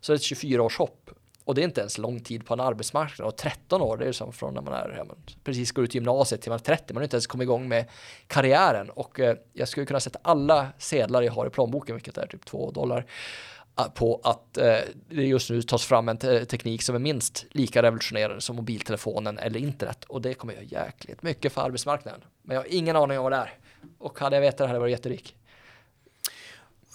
[0.00, 1.10] Så det är ett 24 års hopp
[1.44, 3.28] och det är inte ens lång tid på en arbetsmarknad.
[3.28, 6.42] Och 13 år, det är som från när man är, ja, precis går ut gymnasiet
[6.42, 6.94] till man är 30.
[6.94, 7.84] Man har inte ens kommit igång med
[8.26, 8.90] karriären.
[8.90, 12.44] Och eh, jag skulle kunna sätta alla sedlar jag har i plånboken, vilket är typ
[12.44, 13.06] 2 dollar,
[13.94, 14.76] på att eh,
[15.08, 19.38] det just nu tas fram en te teknik som är minst lika revolutionerande som mobiltelefonen
[19.38, 20.04] eller internet.
[20.04, 22.20] Och det kommer göra jäkligt mycket för arbetsmarknaden.
[22.42, 23.52] Men jag har ingen aning om vad det är.
[23.98, 25.36] Och hade jag vetat det hade jag varit jätterik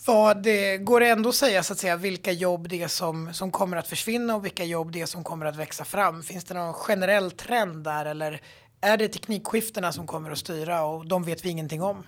[0.06, 3.52] vad det går ändå att säga så att säga vilka jobb det är som, som
[3.52, 6.24] kommer att försvinna och vilka jobb det är som kommer att växa fram?
[6.24, 8.42] Finns det någon generell trend där eller
[8.82, 12.04] är det teknikskiftena som kommer att styra och de vet vi ingenting om?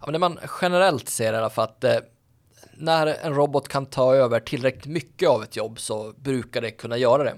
[0.00, 1.96] Ja, men det man generellt ser i alla fall att eh,
[2.76, 6.96] när en robot kan ta över tillräckligt mycket av ett jobb så brukar det kunna
[6.96, 7.34] göra det.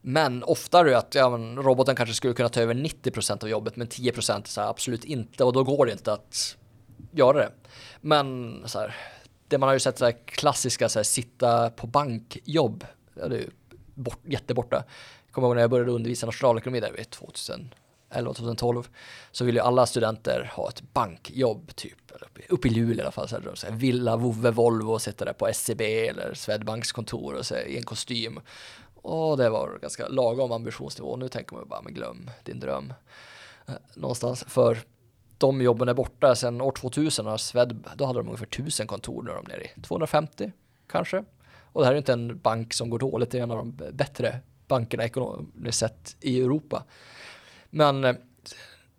[0.00, 3.76] Men ofta är det att ja, roboten kanske skulle kunna ta över 90% av jobbet
[3.76, 6.56] men 10% så här, absolut inte och då går det inte att
[7.10, 7.52] göra det.
[8.00, 8.96] Men så här,
[9.48, 13.38] det man har ju sett så här klassiska så här, sitta på bankjobb, ja, det
[13.38, 13.50] är
[13.94, 14.84] bort, jätteborta.
[15.26, 17.74] Jag kommer ihåg när jag började undervisa nationalekonomi där vid 2000
[18.10, 18.88] 2011-2012
[19.32, 22.12] så ville ju alla studenter ha ett bankjobb typ,
[22.48, 25.24] uppe i Luleå i alla fall, så här, så här, Villa, Vove, Volvo och sitta
[25.24, 28.40] där på SCB eller Swedbanks kontor och så här, i en kostym.
[29.02, 31.16] Och det var ganska lagom ambitionsnivå.
[31.16, 32.92] Nu tänker man bara, men glöm din dröm.
[33.66, 34.78] Eh, någonstans, för
[35.40, 39.22] de jobben är borta sedan år 2000 och Swed, då hade de ungefär 1000 kontor,
[39.22, 40.52] nu är de nere i 250
[40.86, 41.24] kanske.
[41.72, 43.76] Och det här är inte en bank som går dåligt, det är en av de
[43.92, 46.84] bättre bankerna ekonomiskt sett i Europa.
[47.70, 48.16] Men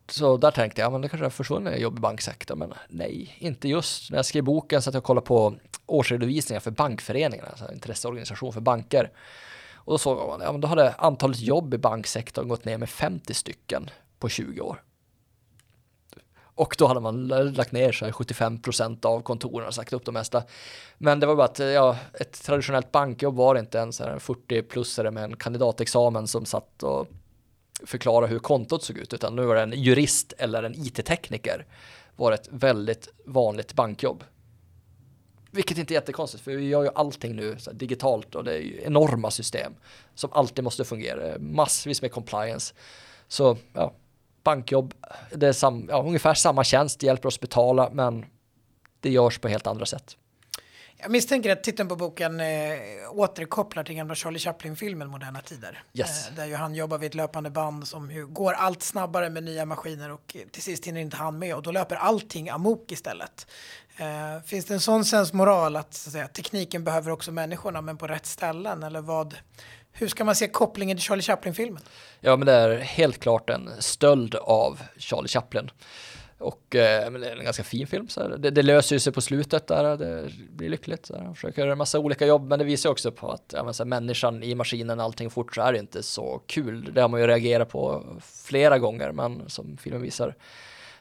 [0.09, 3.69] så där tänkte jag, men det kanske har försvunnit jobb i banksektorn, men nej, inte
[3.69, 4.11] just.
[4.11, 8.61] När jag skrev boken så att jag kollade på årsredovisningar för bankföreningarna, alltså intresseorganisation för
[8.61, 9.11] banker.
[9.75, 12.89] Och då såg man, ja men då hade antalet jobb i banksektorn gått ner med
[12.89, 14.81] 50 stycken på 20 år.
[16.61, 20.43] Och då hade man lagt ner så 75% av kontoren och sagt upp de mesta.
[20.97, 25.35] Men det var bara att ja, ett traditionellt bankjobb var inte en 40-plussare med en
[25.35, 27.07] kandidatexamen som satt och
[27.85, 31.65] förklarade hur kontot såg ut, utan nu var det en jurist eller en IT-tekniker
[32.15, 34.23] var ett väldigt vanligt bankjobb.
[35.51, 38.81] Vilket inte är jättekonstigt, för vi gör ju allting nu digitalt och det är ju
[38.83, 39.73] enorma system
[40.15, 42.73] som alltid måste fungera, massvis med compliance.
[43.27, 43.93] Så ja,
[44.43, 44.93] bankjobb,
[45.35, 48.25] det är sam, ja, ungefär samma tjänst, hjälper oss betala, men
[48.99, 50.17] det görs på helt andra sätt.
[51.03, 52.47] Jag misstänker att titeln på boken eh,
[53.11, 55.83] återkopplar till gamla Charlie Chaplin-filmen Moderna Tider.
[55.93, 56.27] Yes.
[56.27, 59.43] Eh, där ju han jobbar vid ett löpande band som ju går allt snabbare med
[59.43, 63.47] nya maskiner och till sist hinner inte han med och då löper allting amok istället.
[63.97, 67.97] Eh, finns det en sån sensmoral att, så att säga, tekniken behöver också människorna men
[67.97, 69.35] på rätt ställen eller vad?
[69.93, 71.83] Hur ska man se kopplingen till Charlie Chaplin-filmen?
[72.19, 75.71] Ja, men det är helt klart en stöld av Charlie Chaplin.
[76.41, 78.07] Och eh, det är en ganska fin film.
[78.07, 81.05] Så det, det, löser sig på slutet där, det blir lyckligt.
[81.05, 83.83] Så Han Försöker en massa olika jobb, men det visar också på att ja, så
[83.83, 86.93] här, människan i maskinen, allting fort, så är det inte så kul.
[86.93, 90.35] Det har man ju reagerat på flera gånger, men som filmen visar,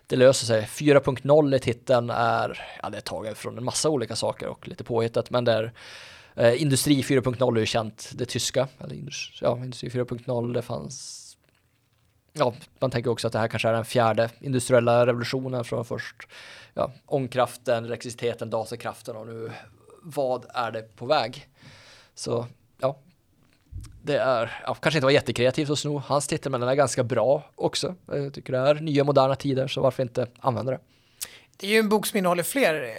[0.07, 0.62] det löser sig.
[0.62, 4.85] 4.0 i titeln är, ja det är taget från en massa olika saker och lite
[4.85, 5.72] påhittat, men det är
[6.40, 8.96] eh, Industri 4.0 är ju känt, det tyska, eller
[9.40, 11.26] ja, Industri 4.0, det fanns
[12.33, 16.16] ja, man tänker också att det här kanske är den fjärde industriella revolutionen från först
[16.74, 19.50] ja, ångkraften, elektriciteten, datakraften och nu
[20.03, 21.48] vad är det på väg?
[22.14, 22.46] Så
[22.81, 22.98] ja,
[24.03, 27.05] det är, ja, kanske inte var jättekreativt att sno hans titel, men den är ganska
[27.05, 27.94] bra också.
[28.12, 30.81] Eh, jag tycker det är nya moderna tider, så varför inte använda det?
[31.57, 32.90] Det är ju en bok som innehåller fler eh,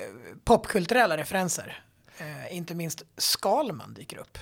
[0.43, 1.83] popkulturella referenser.
[2.21, 4.37] Eh, inte minst Skalman dyker upp.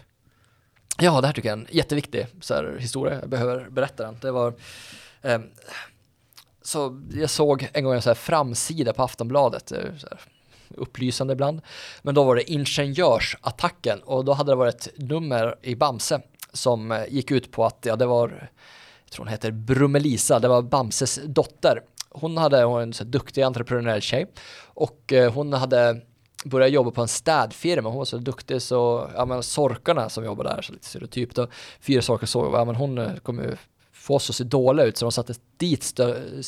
[0.98, 3.20] Ja, det här tycker jag är en jätteviktig så här, historia.
[3.20, 4.18] Jag behöver berätta den.
[4.22, 4.54] Det var
[5.22, 5.40] eh,
[6.62, 10.20] så jag såg en gång en så här framsida på Aftonbladet, eh, så här,
[10.70, 11.62] upplysande ibland.
[12.02, 16.22] Men då var det ingenjörsattacken och då hade det varit ett nummer i Bamse
[16.54, 18.50] som eh, gick ut på att ja, det var,
[19.06, 21.82] jag tror hon heter Brummelisa, det var Bamses dotter.
[22.10, 24.32] Hon hade hon en så duktig entreprenöriell tjej
[24.64, 26.02] och eh, hon hade
[26.46, 30.44] började jobba på en städfirma, hon var så duktig så, ja men sorkarna som jobbar
[30.44, 31.48] där, så lite stereotypt då,
[31.80, 33.56] fyra sorkar såg, ja men hon eh, kommer ju
[34.00, 36.00] få oss att se dåliga ut så de satte dit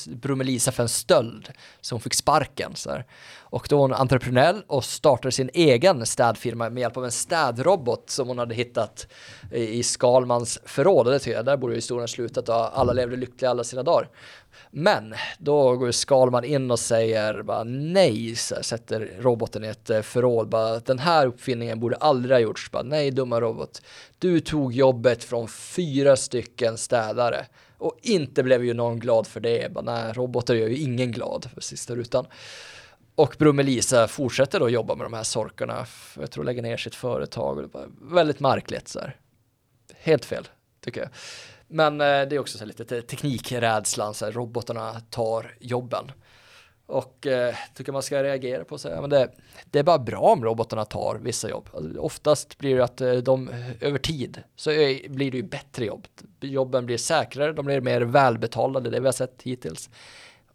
[0.07, 1.49] Brummelisa för en stöld
[1.81, 2.75] så hon fick sparken.
[2.75, 3.05] Så här.
[3.39, 8.09] Och då var hon entreprenör och startade sin egen städfirma med hjälp av en städrobot
[8.09, 9.07] som hon hade hittat
[9.51, 11.07] i Skalmans förråd.
[11.07, 14.09] Och det tycker jag, där borde historien slutat och alla levde lyckliga alla sina dagar.
[14.71, 20.01] Men då går Skalman in och säger bara nej, så sätter roboten i ett eh,
[20.01, 20.49] förråd.
[20.49, 22.71] Bara, den här uppfinningen borde aldrig ha gjorts.
[22.71, 23.81] Bara, nej, dumma robot.
[24.19, 27.45] Du tog jobbet från fyra stycken städare.
[27.77, 29.73] Och inte blev ju någon glad för det.
[29.73, 32.25] Bara, nej, robotar gör ju ingen glad för sista rutan.
[33.15, 35.85] Och Brummelisa fortsätter då jobba med de här sorkarna.
[36.19, 37.69] Jag tror lägger ner sitt företag.
[38.01, 39.15] väldigt märkligt så här.
[39.93, 40.47] Helt fel,
[40.79, 41.09] tycker jag.
[41.71, 46.11] Men eh, det är också så lite teknikrädslan, så här, robotarna tar jobben.
[46.85, 49.31] Och eh, tycker man ska reagera på så här, men det,
[49.71, 51.69] det, är bara bra om robotarna tar vissa jobb.
[51.73, 55.43] Alltså, oftast blir det att eh, de eh, över tid så är, blir det ju
[55.43, 56.07] bättre jobb.
[56.41, 59.89] Jobben blir säkrare, de blir mer välbetalda, det vi har sett hittills.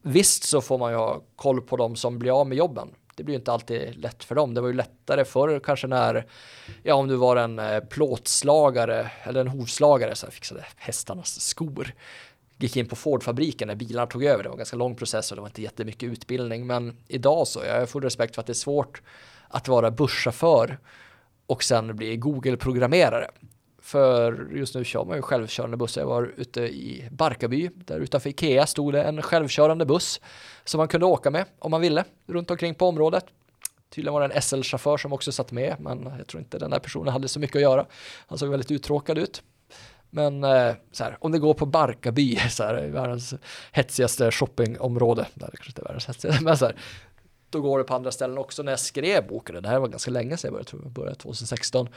[0.02, 3.24] Visst så får man ju ha koll på de som blir av med jobben det
[3.24, 4.54] blir ju inte alltid lätt för dem.
[4.54, 6.26] Det var ju lättare förr kanske när,
[6.82, 11.92] ja om du var en eh, plåtslagare eller en hovslagare så fixade hästarnas skor.
[12.58, 14.42] Gick in på Ford-fabriken när bilarna tog över.
[14.42, 16.66] Det var en ganska lång process och det var inte jättemycket utbildning.
[16.66, 19.02] Men idag så, jag har full respekt för att det är svårt
[19.48, 20.78] att vara busschaufför
[21.46, 23.30] och sen bli Google-programmerare.
[23.86, 26.00] För just nu kör man ju självkörande bussar.
[26.00, 30.20] Jag var ute i Barkarby, där utanför Ikea stod det en självkörande buss
[30.64, 33.24] som man kunde åka med om man ville runt omkring på området.
[33.90, 36.78] Tydligen var det en SL-chaufför som också satt med, men jag tror inte den där
[36.78, 37.86] personen hade så mycket att göra.
[38.26, 39.42] Han såg väldigt uttråkad ut.
[40.10, 43.34] Men eh, så här, om det går på Barkarby, så här, världens
[43.72, 46.76] hetsigaste shoppingområde, det kanske inte är världens hetsigaste, men så här,
[47.50, 48.62] då går det på andra ställen också.
[48.62, 51.16] När jag skrev boken, det här var ganska länge sedan jag började, tror jag började
[51.16, 51.88] 2016,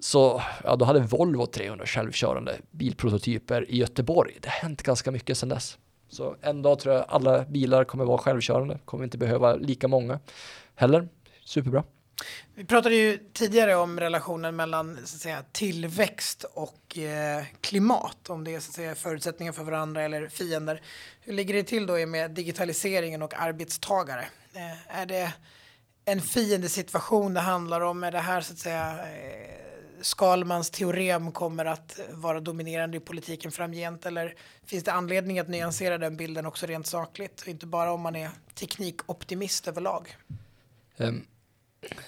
[0.00, 4.38] så ja, då hade Volvo 300 självkörande bilprototyper i Göteborg.
[4.40, 5.78] Det har hänt ganska mycket sedan dess.
[6.08, 10.20] Så en dag tror jag alla bilar kommer vara självkörande, kommer inte behöva lika många
[10.74, 11.08] heller.
[11.44, 11.84] Superbra.
[12.54, 18.44] Vi pratade ju tidigare om relationen mellan så att säga, tillväxt och eh, klimat, om
[18.44, 20.82] det är så att säga, förutsättningar för varandra eller fiender.
[21.20, 24.24] Hur ligger det till då med digitaliseringen och arbetstagare?
[24.54, 25.32] Eh, är det
[26.04, 28.04] en fiendesituation det handlar om?
[28.04, 29.69] Är det här så att säga eh,
[30.02, 34.34] Skalmans teorem kommer att vara dominerande i politiken framgent eller
[34.64, 38.30] finns det anledning att nyansera den bilden också rent sakligt, inte bara om man är
[38.54, 40.16] teknikoptimist överlag?
[40.96, 41.26] Um,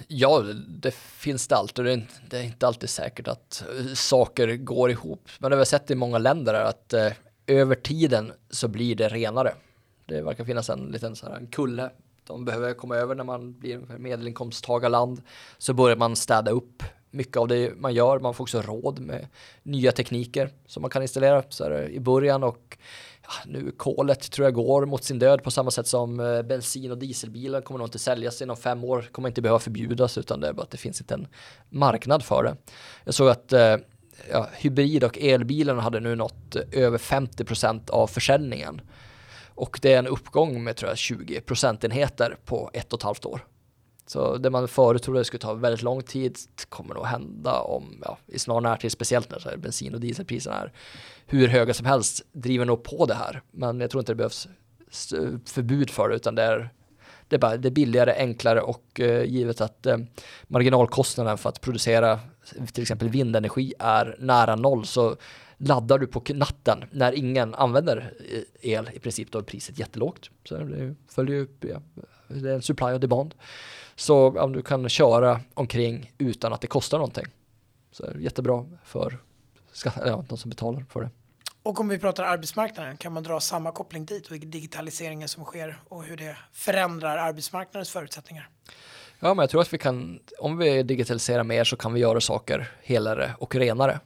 [0.09, 3.95] ja, det finns det alltid det är, inte, det är inte alltid säkert att eh,
[3.95, 5.29] saker går ihop.
[5.39, 7.13] Men det har vi sett i många länder att uh,
[7.47, 9.55] över tiden så blir det renare.
[10.07, 11.91] Det verkar finnas en liten så här, en kulle
[12.27, 15.23] de behöver komma över när man blir medelinkomsttagarland
[15.59, 18.21] så börjar man städa upp mycket av det man gör.
[18.21, 19.27] Man får också råd med
[19.63, 22.79] nya tekniker som man kan installera så här, i början och
[23.23, 26.91] ja, nu kolet tror jag går mot sin död på samma sätt som eh, bensin
[26.91, 30.49] och dieselbilar kommer nog inte säljas inom fem år, kommer inte behöva förbjudas utan det
[30.49, 31.27] är bara att det finns inte en
[31.69, 32.57] marknad för det.
[33.05, 33.77] Jag såg att eh,
[34.31, 38.81] ja, hybrid och elbilarna hade nu nått eh, över 50% av försäljningen.
[39.55, 43.25] Och det är en uppgång med tror jag 20 procentenheter på ett och ett halvt
[43.25, 43.47] år.
[44.07, 46.39] Så det man förut trodde skulle ta väldigt lång tid
[46.69, 50.57] kommer nog hända om, ja, i snar närtid, speciellt när så här, bensin och dieselpriserna
[50.57, 50.73] är
[51.27, 53.43] hur höga som helst, driver nog på det här.
[53.51, 54.49] Men jag tror inte det behövs
[55.45, 56.71] förbud för det, utan det är,
[57.29, 59.97] det är, bara, det är billigare, enklare och eh, givet att eh,
[60.43, 62.21] marginalkostnaden för att producera
[62.73, 65.17] till exempel vindenergi är nära noll så
[65.57, 70.31] laddar du på natten när ingen använder eh, el i princip då är priset jättelågt.
[70.45, 71.83] Så det följer ju, ja,
[72.29, 73.35] det är en supply och demand.
[73.97, 77.27] Så om du kan köra omkring utan att det kostar någonting.
[77.91, 79.19] Så är det jättebra för
[79.97, 81.11] ja, de som betalar för det.
[81.63, 85.83] Och om vi pratar arbetsmarknaden, kan man dra samma koppling dit och digitaliseringen som sker
[85.89, 88.49] och hur det förändrar arbetsmarknadens förutsättningar?
[89.21, 92.21] Ja, men jag tror att vi kan, om vi digitaliserar mer så kan vi göra
[92.21, 94.01] saker helare och renare.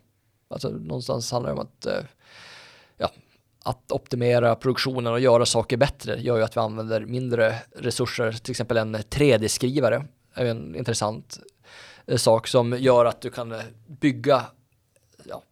[0.48, 2.02] Alltså någonstans handlar det om att eh, ja,
[3.66, 8.50] att optimera produktionen och göra saker bättre gör ju att vi använder mindre resurser, till
[8.50, 11.38] exempel en 3D-skrivare är en intressant
[12.06, 14.46] eh, sak som gör att du kan eh, bygga
[15.24, 15.42] ja,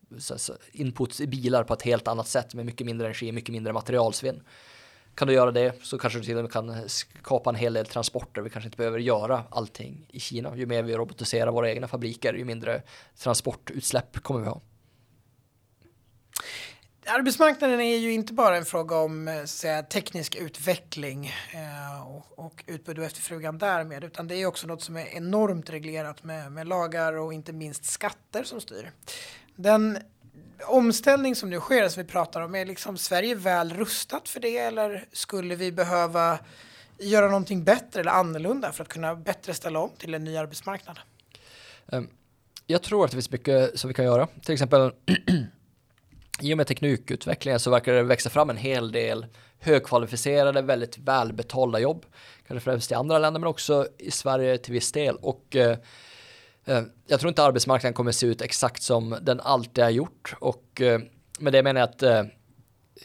[0.73, 4.43] inputs i bilar på ett helt annat sätt med mycket mindre energi, mycket mindre materialsvinn.
[5.15, 7.87] Kan du göra det så kanske du till och med kan skapa en hel del
[7.87, 8.41] transporter.
[8.41, 10.57] Vi kanske inte behöver göra allting i Kina.
[10.57, 12.83] Ju mer vi robotiserar våra egna fabriker, ju mindre
[13.19, 14.61] transportutsläpp kommer vi ha
[17.07, 22.65] arbetsmarknaden är ju inte bara en fråga om eh, säga, teknisk utveckling eh, och, och
[22.67, 26.69] utbud och efterfrågan därmed, utan det är också något som är enormt reglerat med, med
[26.69, 28.91] lagar och inte minst skatter som styr.
[29.57, 29.99] Den
[30.67, 34.59] omställning som nu sker, som vi pratar om, är liksom Sverige väl rustat för det
[34.59, 36.39] eller skulle vi behöva
[36.99, 40.99] göra någonting bättre eller annorlunda för att kunna bättre ställa om till en ny arbetsmarknad?
[41.93, 42.09] Ehm,
[42.67, 44.27] jag tror att det finns mycket som vi kan göra.
[44.27, 44.93] Till exempel
[46.41, 49.27] i och med teknikutvecklingen så verkar det växa fram en hel del
[49.59, 52.07] högkvalificerade, väldigt välbetalda jobb.
[52.47, 55.17] Kanske främst i andra länder men också i Sverige till viss del.
[55.17, 55.79] Och eh,
[56.65, 60.35] eh jag tror inte arbetsmarknaden kommer se ut exakt som den alltid har gjort.
[60.39, 61.01] Och eh,
[61.39, 62.23] med det menar jag att eh,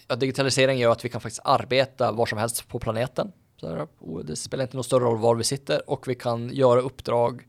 [0.07, 3.31] ja, digitalisering gör att vi kan faktiskt arbeta var som helst på planeten.
[3.59, 6.81] Så oh, det spelar inte någon större roll var vi sitter och vi kan göra
[6.81, 7.47] uppdrag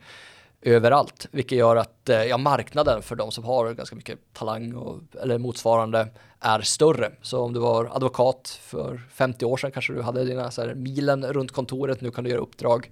[0.62, 4.99] överallt, vilket gör att eh, ja, marknaden för de som har ganska mycket talang och,
[5.23, 6.09] eller motsvarande
[6.40, 7.12] är större.
[7.23, 10.75] Så om du var advokat för 50 år sedan kanske du hade dina så här,
[10.75, 12.90] milen runt kontoret, nu kan du göra uppdrag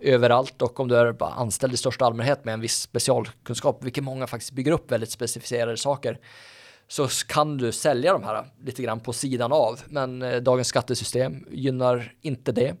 [0.00, 4.04] överallt och om du är bara anställd i största allmänhet med en viss specialkunskap, vilket
[4.04, 6.18] många faktiskt bygger upp väldigt specificerade saker,
[6.88, 9.80] så kan du sälja de här lite grann på sidan av.
[9.86, 12.74] Men eh, dagens skattesystem gynnar inte det.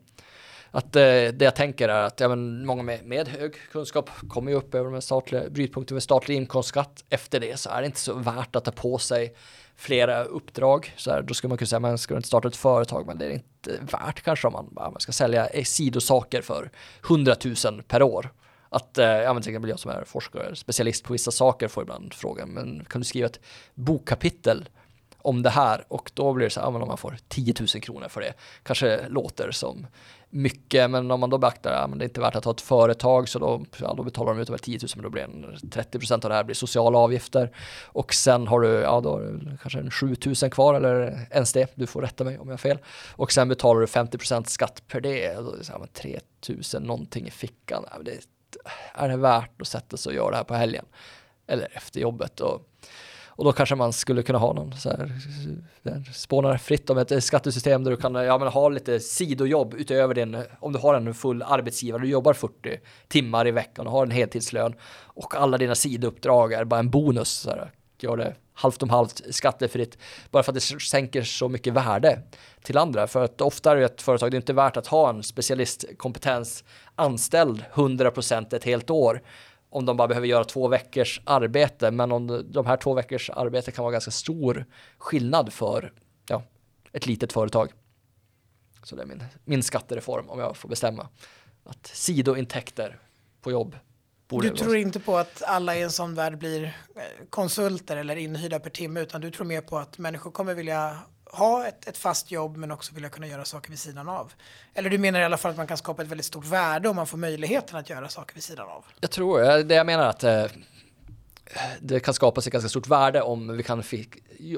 [0.74, 4.50] Att eh, det jag tänker är att ja, men många med, med hög kunskap kommer
[4.50, 7.04] ju upp över de statliga brytpunkter med statlig inkomstskatt.
[7.10, 9.34] Efter det så är det inte så värt att ta på sig
[9.76, 10.94] flera uppdrag.
[10.96, 13.26] Så här, då skulle man kunna säga man ska inte starta ett företag, men det
[13.26, 16.70] är inte värt kanske om man, man ska sälja sidosaker för
[17.08, 17.34] 100
[17.64, 18.32] 000 per år.
[18.68, 21.82] Att, eh, ja men till exempel jag som är forskare, specialist på vissa saker får
[21.82, 23.40] ibland frågan, men kan du skriva ett
[23.74, 24.68] bokkapitel
[25.24, 27.68] om det här och då blir det så här, ja, om man får 10 000
[27.68, 29.86] kronor för det, kanske låter som
[30.34, 32.60] mycket, men om man då beaktar att ja, det är inte värt att ha ett
[32.60, 35.26] företag så då, ja, då betalar de ut över 10 000 men då blir
[35.62, 37.50] det 30 procent av det här blir sociala avgifter.
[37.84, 41.52] Och sen har du, ja då har du kanske en 7 000 kvar eller ens
[41.52, 42.78] det, du får rätta mig om jag har fel.
[43.16, 46.20] Och sen betalar du 50 procent skatt per det, då är det så här, 3
[46.74, 48.26] 000 någonting i fickan, ja, det,
[48.94, 50.84] är det värt att sätta sig och göra det här på helgen?
[51.46, 52.68] Eller efter jobbet och
[53.36, 55.12] och då kanske man skulle kunna ha någon så här,
[56.12, 60.42] spånar fritt om ett skattesystem där du kan ja, men ha lite sidojobb utöver din,
[60.60, 64.10] om du har en full arbetsgivare, du jobbar 40 timmar i veckan och har en
[64.10, 68.90] heltidslön och alla dina sidouppdrag är bara en bonus, så här, gör det halvt om
[68.90, 69.98] halvt skattefritt,
[70.30, 72.18] bara för att det sänker så mycket värde
[72.62, 73.06] till andra.
[73.06, 76.64] För att ofta är det ett företag, det är inte värt att ha en specialistkompetens
[76.94, 79.22] anställd 100% ett helt år
[79.74, 81.90] om de bara behöver göra två veckors arbete.
[81.90, 84.66] Men om de här två veckors arbete kan vara ganska stor
[84.98, 85.92] skillnad för
[86.28, 86.42] ja,
[86.92, 87.72] ett litet företag.
[88.82, 91.08] Så det är min, min skattereform om jag får bestämma.
[91.64, 92.98] Att sidointäkter
[93.40, 93.76] på jobb.
[94.26, 98.60] Du tror inte på att alla i en sån värld blir eh, konsulter eller inhyrda
[98.60, 100.98] per timme utan du tror mer på att människor kommer vilja
[101.34, 104.32] ha ett, ett, fast jobb men också vilja kunna göra saker vid sidan av?
[104.74, 106.96] Eller du menar i alla fall att man kan skapa ett väldigt stort värde om
[106.96, 108.84] man får möjligheten att göra saker vid sidan av?
[109.00, 109.74] Jag tror eh, det.
[109.74, 110.44] Jag menar att eh,
[111.80, 113.82] det kan skapas ett ganska stort värde om vi kan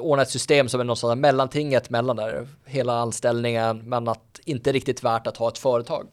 [0.00, 4.72] ordna ett system som är någon sån mellantinget mellan där hela anställningen men att inte
[4.72, 6.06] riktigt värt att ha ett företag.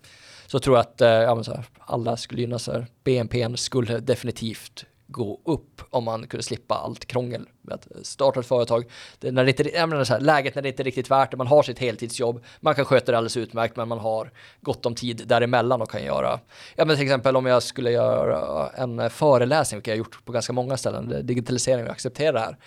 [0.48, 2.70] Så tror jag att eh, ja, här, alla skulle gynnas.
[3.04, 8.46] BNP skulle definitivt gå upp om man kunde slippa allt krångel med att starta ett
[8.46, 8.86] företag.
[9.20, 11.32] Det, när det inte, jag menar så här, läget när det inte är riktigt värt
[11.32, 14.86] det, man har sitt heltidsjobb, man kan sköta det alldeles utmärkt, men man har gott
[14.86, 16.40] om tid däremellan och kan göra,
[16.76, 20.32] ja men till exempel om jag skulle göra en föreläsning, vilket jag har gjort på
[20.32, 22.58] ganska många ställen, digitalisering och acceptera det här,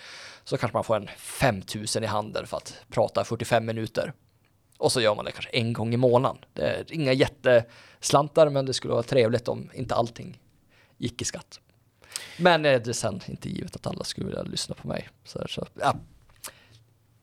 [0.43, 4.13] så kanske man får en 5000 i handen för att prata 45 minuter.
[4.77, 6.37] Och så gör man det kanske en gång i månaden.
[6.53, 10.41] Det är inga jätteslantar, men det skulle vara trevligt om inte allting
[10.97, 11.59] gick i skatt.
[12.37, 15.09] Men eh, det sen inte givet att alla skulle vilja lyssna på mig.
[15.23, 15.95] Så, så ja.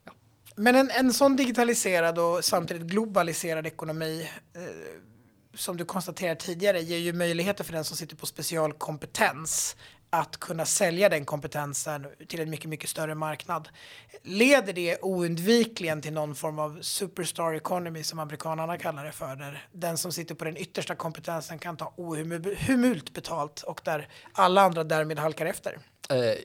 [0.05, 0.13] ja.
[0.57, 4.63] Men en, en sån digitaliserad och samtidigt globaliserad ekonomi eh,
[5.55, 9.77] som du konstaterade tidigare ger ju möjligheter för den som sitter på specialkompetens
[10.21, 13.69] att kunna sälja den kompetensen till en mycket, mycket större marknad.
[14.23, 19.67] Leder det oundvikligen till någon form av superstar economy som amerikanerna kallar det för, där
[19.73, 24.85] den som sitter på den yttersta kompetensen kan ta ohemult betalt och där alla andra
[24.85, 25.79] därmed halkar efter?
[26.11, 26.39] Eh,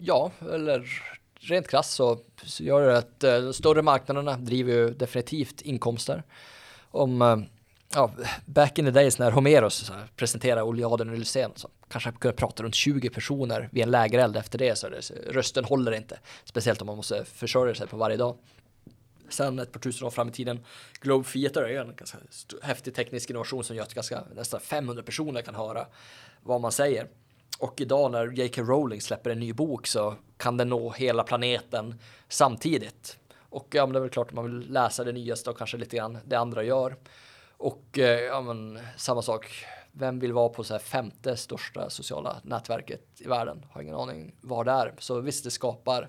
[0.00, 1.02] ja, eller
[1.40, 6.22] rent krasst så, så gör det att eh, de större marknaderna driver ju definitivt inkomster.
[6.90, 7.36] Om eh,
[7.94, 8.10] ja,
[8.46, 12.74] back in the days när Homeros presenterade Oliaden och Lysén så kanske kunde prata runt
[12.74, 16.18] 20 personer vid en lägereld efter det så det, rösten håller inte.
[16.44, 18.36] Speciellt om man måste försörja sig på varje dag.
[19.28, 20.64] Sen ett par tusen år fram i tiden,
[21.00, 22.18] Globe Theater är en ganska
[22.62, 25.86] häftig teknisk innovation som gör att ganska, nästan 500 personer kan höra
[26.42, 27.08] vad man säger.
[27.58, 28.62] Och idag när J.K.
[28.62, 31.94] Rowling släpper en ny bok så kan den nå hela planeten
[32.28, 33.18] samtidigt.
[33.36, 35.76] Och ja, men det är väl klart att man vill läsa det nyaste och kanske
[35.76, 36.96] lite grann det andra gör.
[37.56, 42.40] Och eh, ja, men, samma sak, vem vill vara på så här femte största sociala
[42.42, 43.66] nätverket i världen?
[43.70, 44.94] Har ingen aning vad det är.
[44.98, 46.08] Så visst, det skapar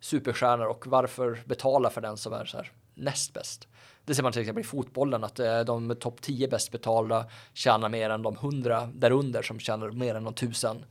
[0.00, 3.68] superstjärnor och varför betala för den som är så här näst bäst?
[4.04, 7.88] Det ser man till exempel i fotbollen att eh, de topp 10 bäst betalda tjänar
[7.88, 10.84] mer än de 100 därunder som tjänar mer än de tusen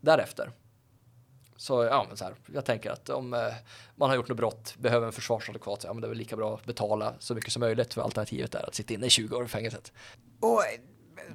[0.00, 0.50] därefter.
[1.62, 3.40] Så ja, men så här, jag tänker att om eh,
[3.96, 6.54] man har gjort något brott, behöver en försvarsadvokat, ja men det är väl lika bra
[6.54, 9.44] att betala så mycket som möjligt för alternativet är att sitta inne i 20 år
[9.44, 9.92] i fängelset.
[10.40, 10.62] Och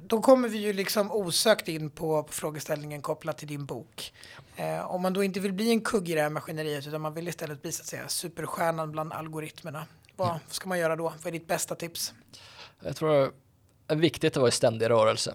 [0.02, 4.12] då kommer vi ju liksom osökt in på, på frågeställningen kopplat till din bok.
[4.56, 7.14] Eh, om man då inte vill bli en kugg i det här maskineriet utan man
[7.14, 9.86] vill istället bli så att säga superstjärnan bland algoritmerna.
[10.16, 10.40] Vad mm.
[10.48, 11.02] ska man göra då?
[11.02, 12.14] Vad är ditt bästa tips?
[12.80, 13.32] Jag tror det
[13.86, 15.34] är viktigt att vara i ständig rörelse.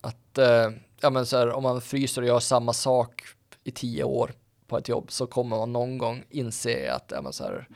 [0.00, 0.70] Att eh,
[1.00, 3.33] ja, men så här, om man fryser och gör samma sak
[3.64, 4.30] i tio år
[4.66, 7.68] på ett jobb så kommer man någon gång inse att ja, så här,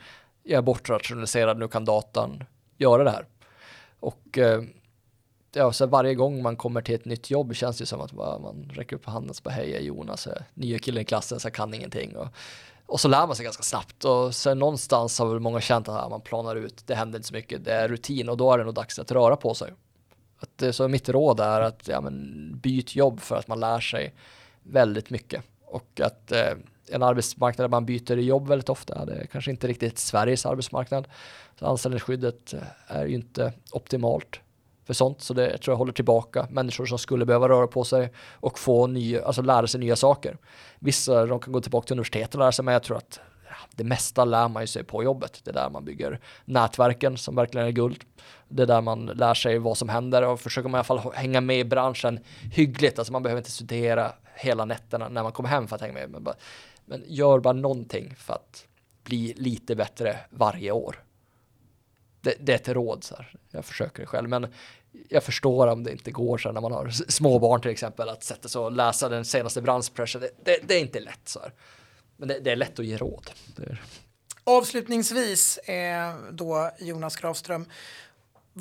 [0.43, 2.43] jag är bortrationaliserad, nu kan datan
[2.77, 3.25] göra det här.
[3.99, 4.63] Och eh,
[5.53, 8.71] ja, så varje gång man kommer till ett nytt jobb känns det som att man
[8.73, 11.39] räcker upp handen och bara hej, jag är Jonas, jag är nya killen i klassen,
[11.39, 12.17] så jag kan ingenting.
[12.17, 12.27] Och,
[12.85, 16.03] och så lär man sig ganska snabbt och sen någonstans har väl många känt att
[16.05, 18.57] ah, man planar ut, det händer inte så mycket, det är rutin och då är
[18.57, 19.73] det nog dags att röra på sig.
[20.39, 23.79] Att, eh, så mitt råd är att ja, men, byt jobb för att man lär
[23.79, 24.13] sig
[24.63, 26.51] väldigt mycket och att eh,
[26.91, 31.07] en arbetsmarknad där man byter jobb väldigt ofta, det är kanske inte riktigt Sveriges arbetsmarknad.
[31.59, 34.39] Så anställningsskyddet eh, är ju inte optimalt
[34.85, 38.13] för sånt, så det tror jag håller tillbaka människor som skulle behöva röra på sig
[38.31, 40.37] och få nya, alltså lära sig nya saker.
[40.79, 43.19] Vissa de kan gå tillbaka till universitetet och lära sig, men jag tror att
[43.75, 45.41] det mesta lär man ju sig på jobbet.
[45.43, 48.03] Det är där man bygger nätverken som verkligen är guld.
[48.47, 51.13] Det är där man lär sig vad som händer och försöker man i alla fall
[51.13, 52.19] hänga med i branschen
[52.51, 52.99] hyggligt.
[52.99, 56.09] Alltså man behöver inte studera hela nätterna när man kommer hem för att hänga med.
[56.09, 56.35] Men, bara,
[56.85, 58.67] men gör bara någonting för att
[59.03, 61.03] bli lite bättre varje år.
[62.21, 63.35] Det, det är ett råd så här.
[63.51, 64.47] Jag försöker det själv, men
[65.09, 68.23] jag förstår om det inte går så här, när man har småbarn till exempel att
[68.23, 70.21] sätta sig och läsa den senaste branschpressen.
[70.21, 71.53] Det, det, det, är inte lätt så här.
[72.17, 73.31] Men det, det är lätt att ge råd.
[74.43, 77.65] Avslutningsvis eh, då Jonas Grafström.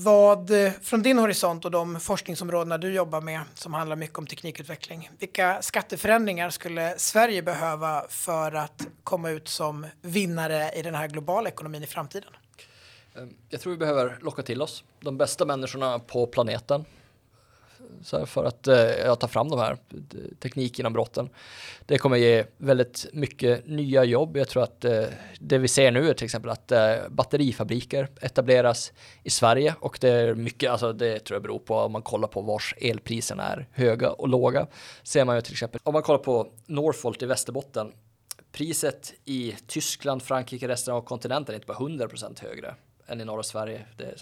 [0.00, 4.26] Vad eh, från din horisont och de forskningsområdena du jobbar med som handlar mycket om
[4.26, 5.10] teknikutveckling.
[5.18, 11.48] Vilka skatteförändringar skulle Sverige behöva för att komma ut som vinnare i den här globala
[11.48, 12.30] ekonomin i framtiden?
[13.16, 16.84] Ehm, jag tror vi behöver locka till oss de bästa människorna på planeten
[18.26, 19.98] för att eh, ta fram de här eh,
[20.40, 21.28] teknikgenombrotten.
[21.86, 24.36] Det kommer ge väldigt mycket nya jobb.
[24.36, 25.04] Jag tror att eh,
[25.40, 30.08] det vi ser nu är till exempel att eh, batterifabriker etableras i Sverige och det
[30.08, 33.66] är mycket, alltså det tror jag beror på om man kollar på vars elpriserna är
[33.72, 34.66] höga och låga.
[35.02, 37.92] Ser man ju till exempel om man kollar på Northvolt i Västerbotten.
[38.52, 42.74] Priset i Tyskland, Frankrike, resten av kontinenten är inte bara 100% högre
[43.08, 43.84] än i norra Sverige.
[43.96, 44.16] Det är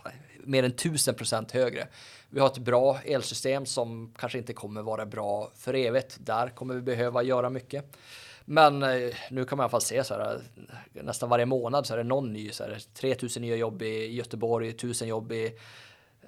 [0.45, 1.89] mer än 1000 procent högre.
[2.31, 6.17] Vi har ett bra elsystem som kanske inte kommer vara bra för evigt.
[6.21, 7.97] Där kommer vi behöva göra mycket.
[8.45, 10.35] Men eh, nu kan man i alla fall se så här
[10.95, 14.15] eh, nästan varje månad så är det någon ny så här 3000 nya jobb i
[14.15, 15.51] Göteborg, 1000 jobb i eh,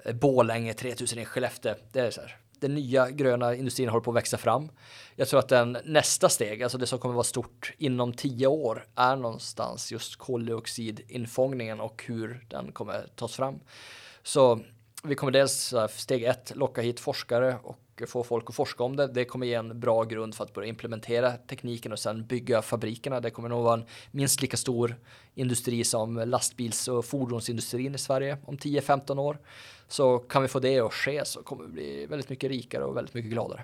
[0.03, 1.75] Borlänge, Bålänge, 3000 i Skellefteå.
[1.91, 4.71] Det är så här den nya gröna industrin håller på att växa fram.
[5.15, 8.85] Jag tror att den nästa steg, alltså det som kommer vara stort inom tio år,
[8.95, 13.59] är någonstans just koldioxidinfångningen och hur den kommer tas fram.
[14.23, 14.59] Så
[15.03, 19.07] vi kommer dels steg ett locka hit forskare och få folk att forska om det.
[19.07, 23.19] Det kommer ge en bra grund för att börja implementera tekniken och sen bygga fabrikerna.
[23.19, 24.95] Det kommer nog vara en minst lika stor
[25.35, 29.37] industri som lastbils och fordonsindustrin i Sverige om 10-15 år.
[29.87, 32.97] Så kan vi få det att ske så kommer vi bli väldigt mycket rikare och
[32.97, 33.63] väldigt mycket gladare.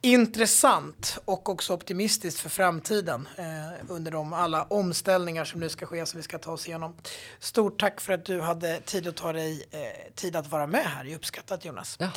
[0.00, 3.44] Intressant och också optimistiskt för framtiden eh,
[3.88, 6.96] under de alla omställningar som nu ska ske som vi ska ta oss igenom.
[7.38, 10.84] Stort tack för att du hade tid att ta dig eh, tid att vara med
[10.84, 11.04] här.
[11.04, 11.96] Det är uppskattat Jonas.
[12.00, 12.10] Ja.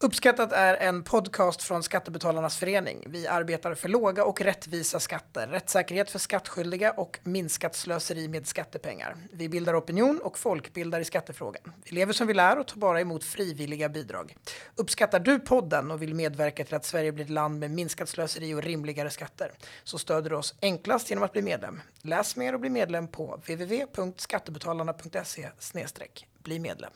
[0.00, 3.04] Uppskattat är en podcast från Skattebetalarnas förening.
[3.06, 9.16] Vi arbetar för låga och rättvisa skatter, rättssäkerhet för skattskyldiga och minskat slöseri med skattepengar.
[9.32, 11.72] Vi bildar opinion och folkbildar i skattefrågan.
[11.84, 14.36] Vi lever som vi lär och tar bara emot frivilliga bidrag.
[14.76, 18.54] Uppskattar du podden och vill medverka till att Sverige blir ett land med minskat slöseri
[18.54, 19.52] och rimligare skatter
[19.84, 21.80] så stöder du oss enklast genom att bli medlem.
[22.02, 25.48] Läs mer och bli medlem på www.skattebetalarna.se
[26.42, 26.92] bli medlem.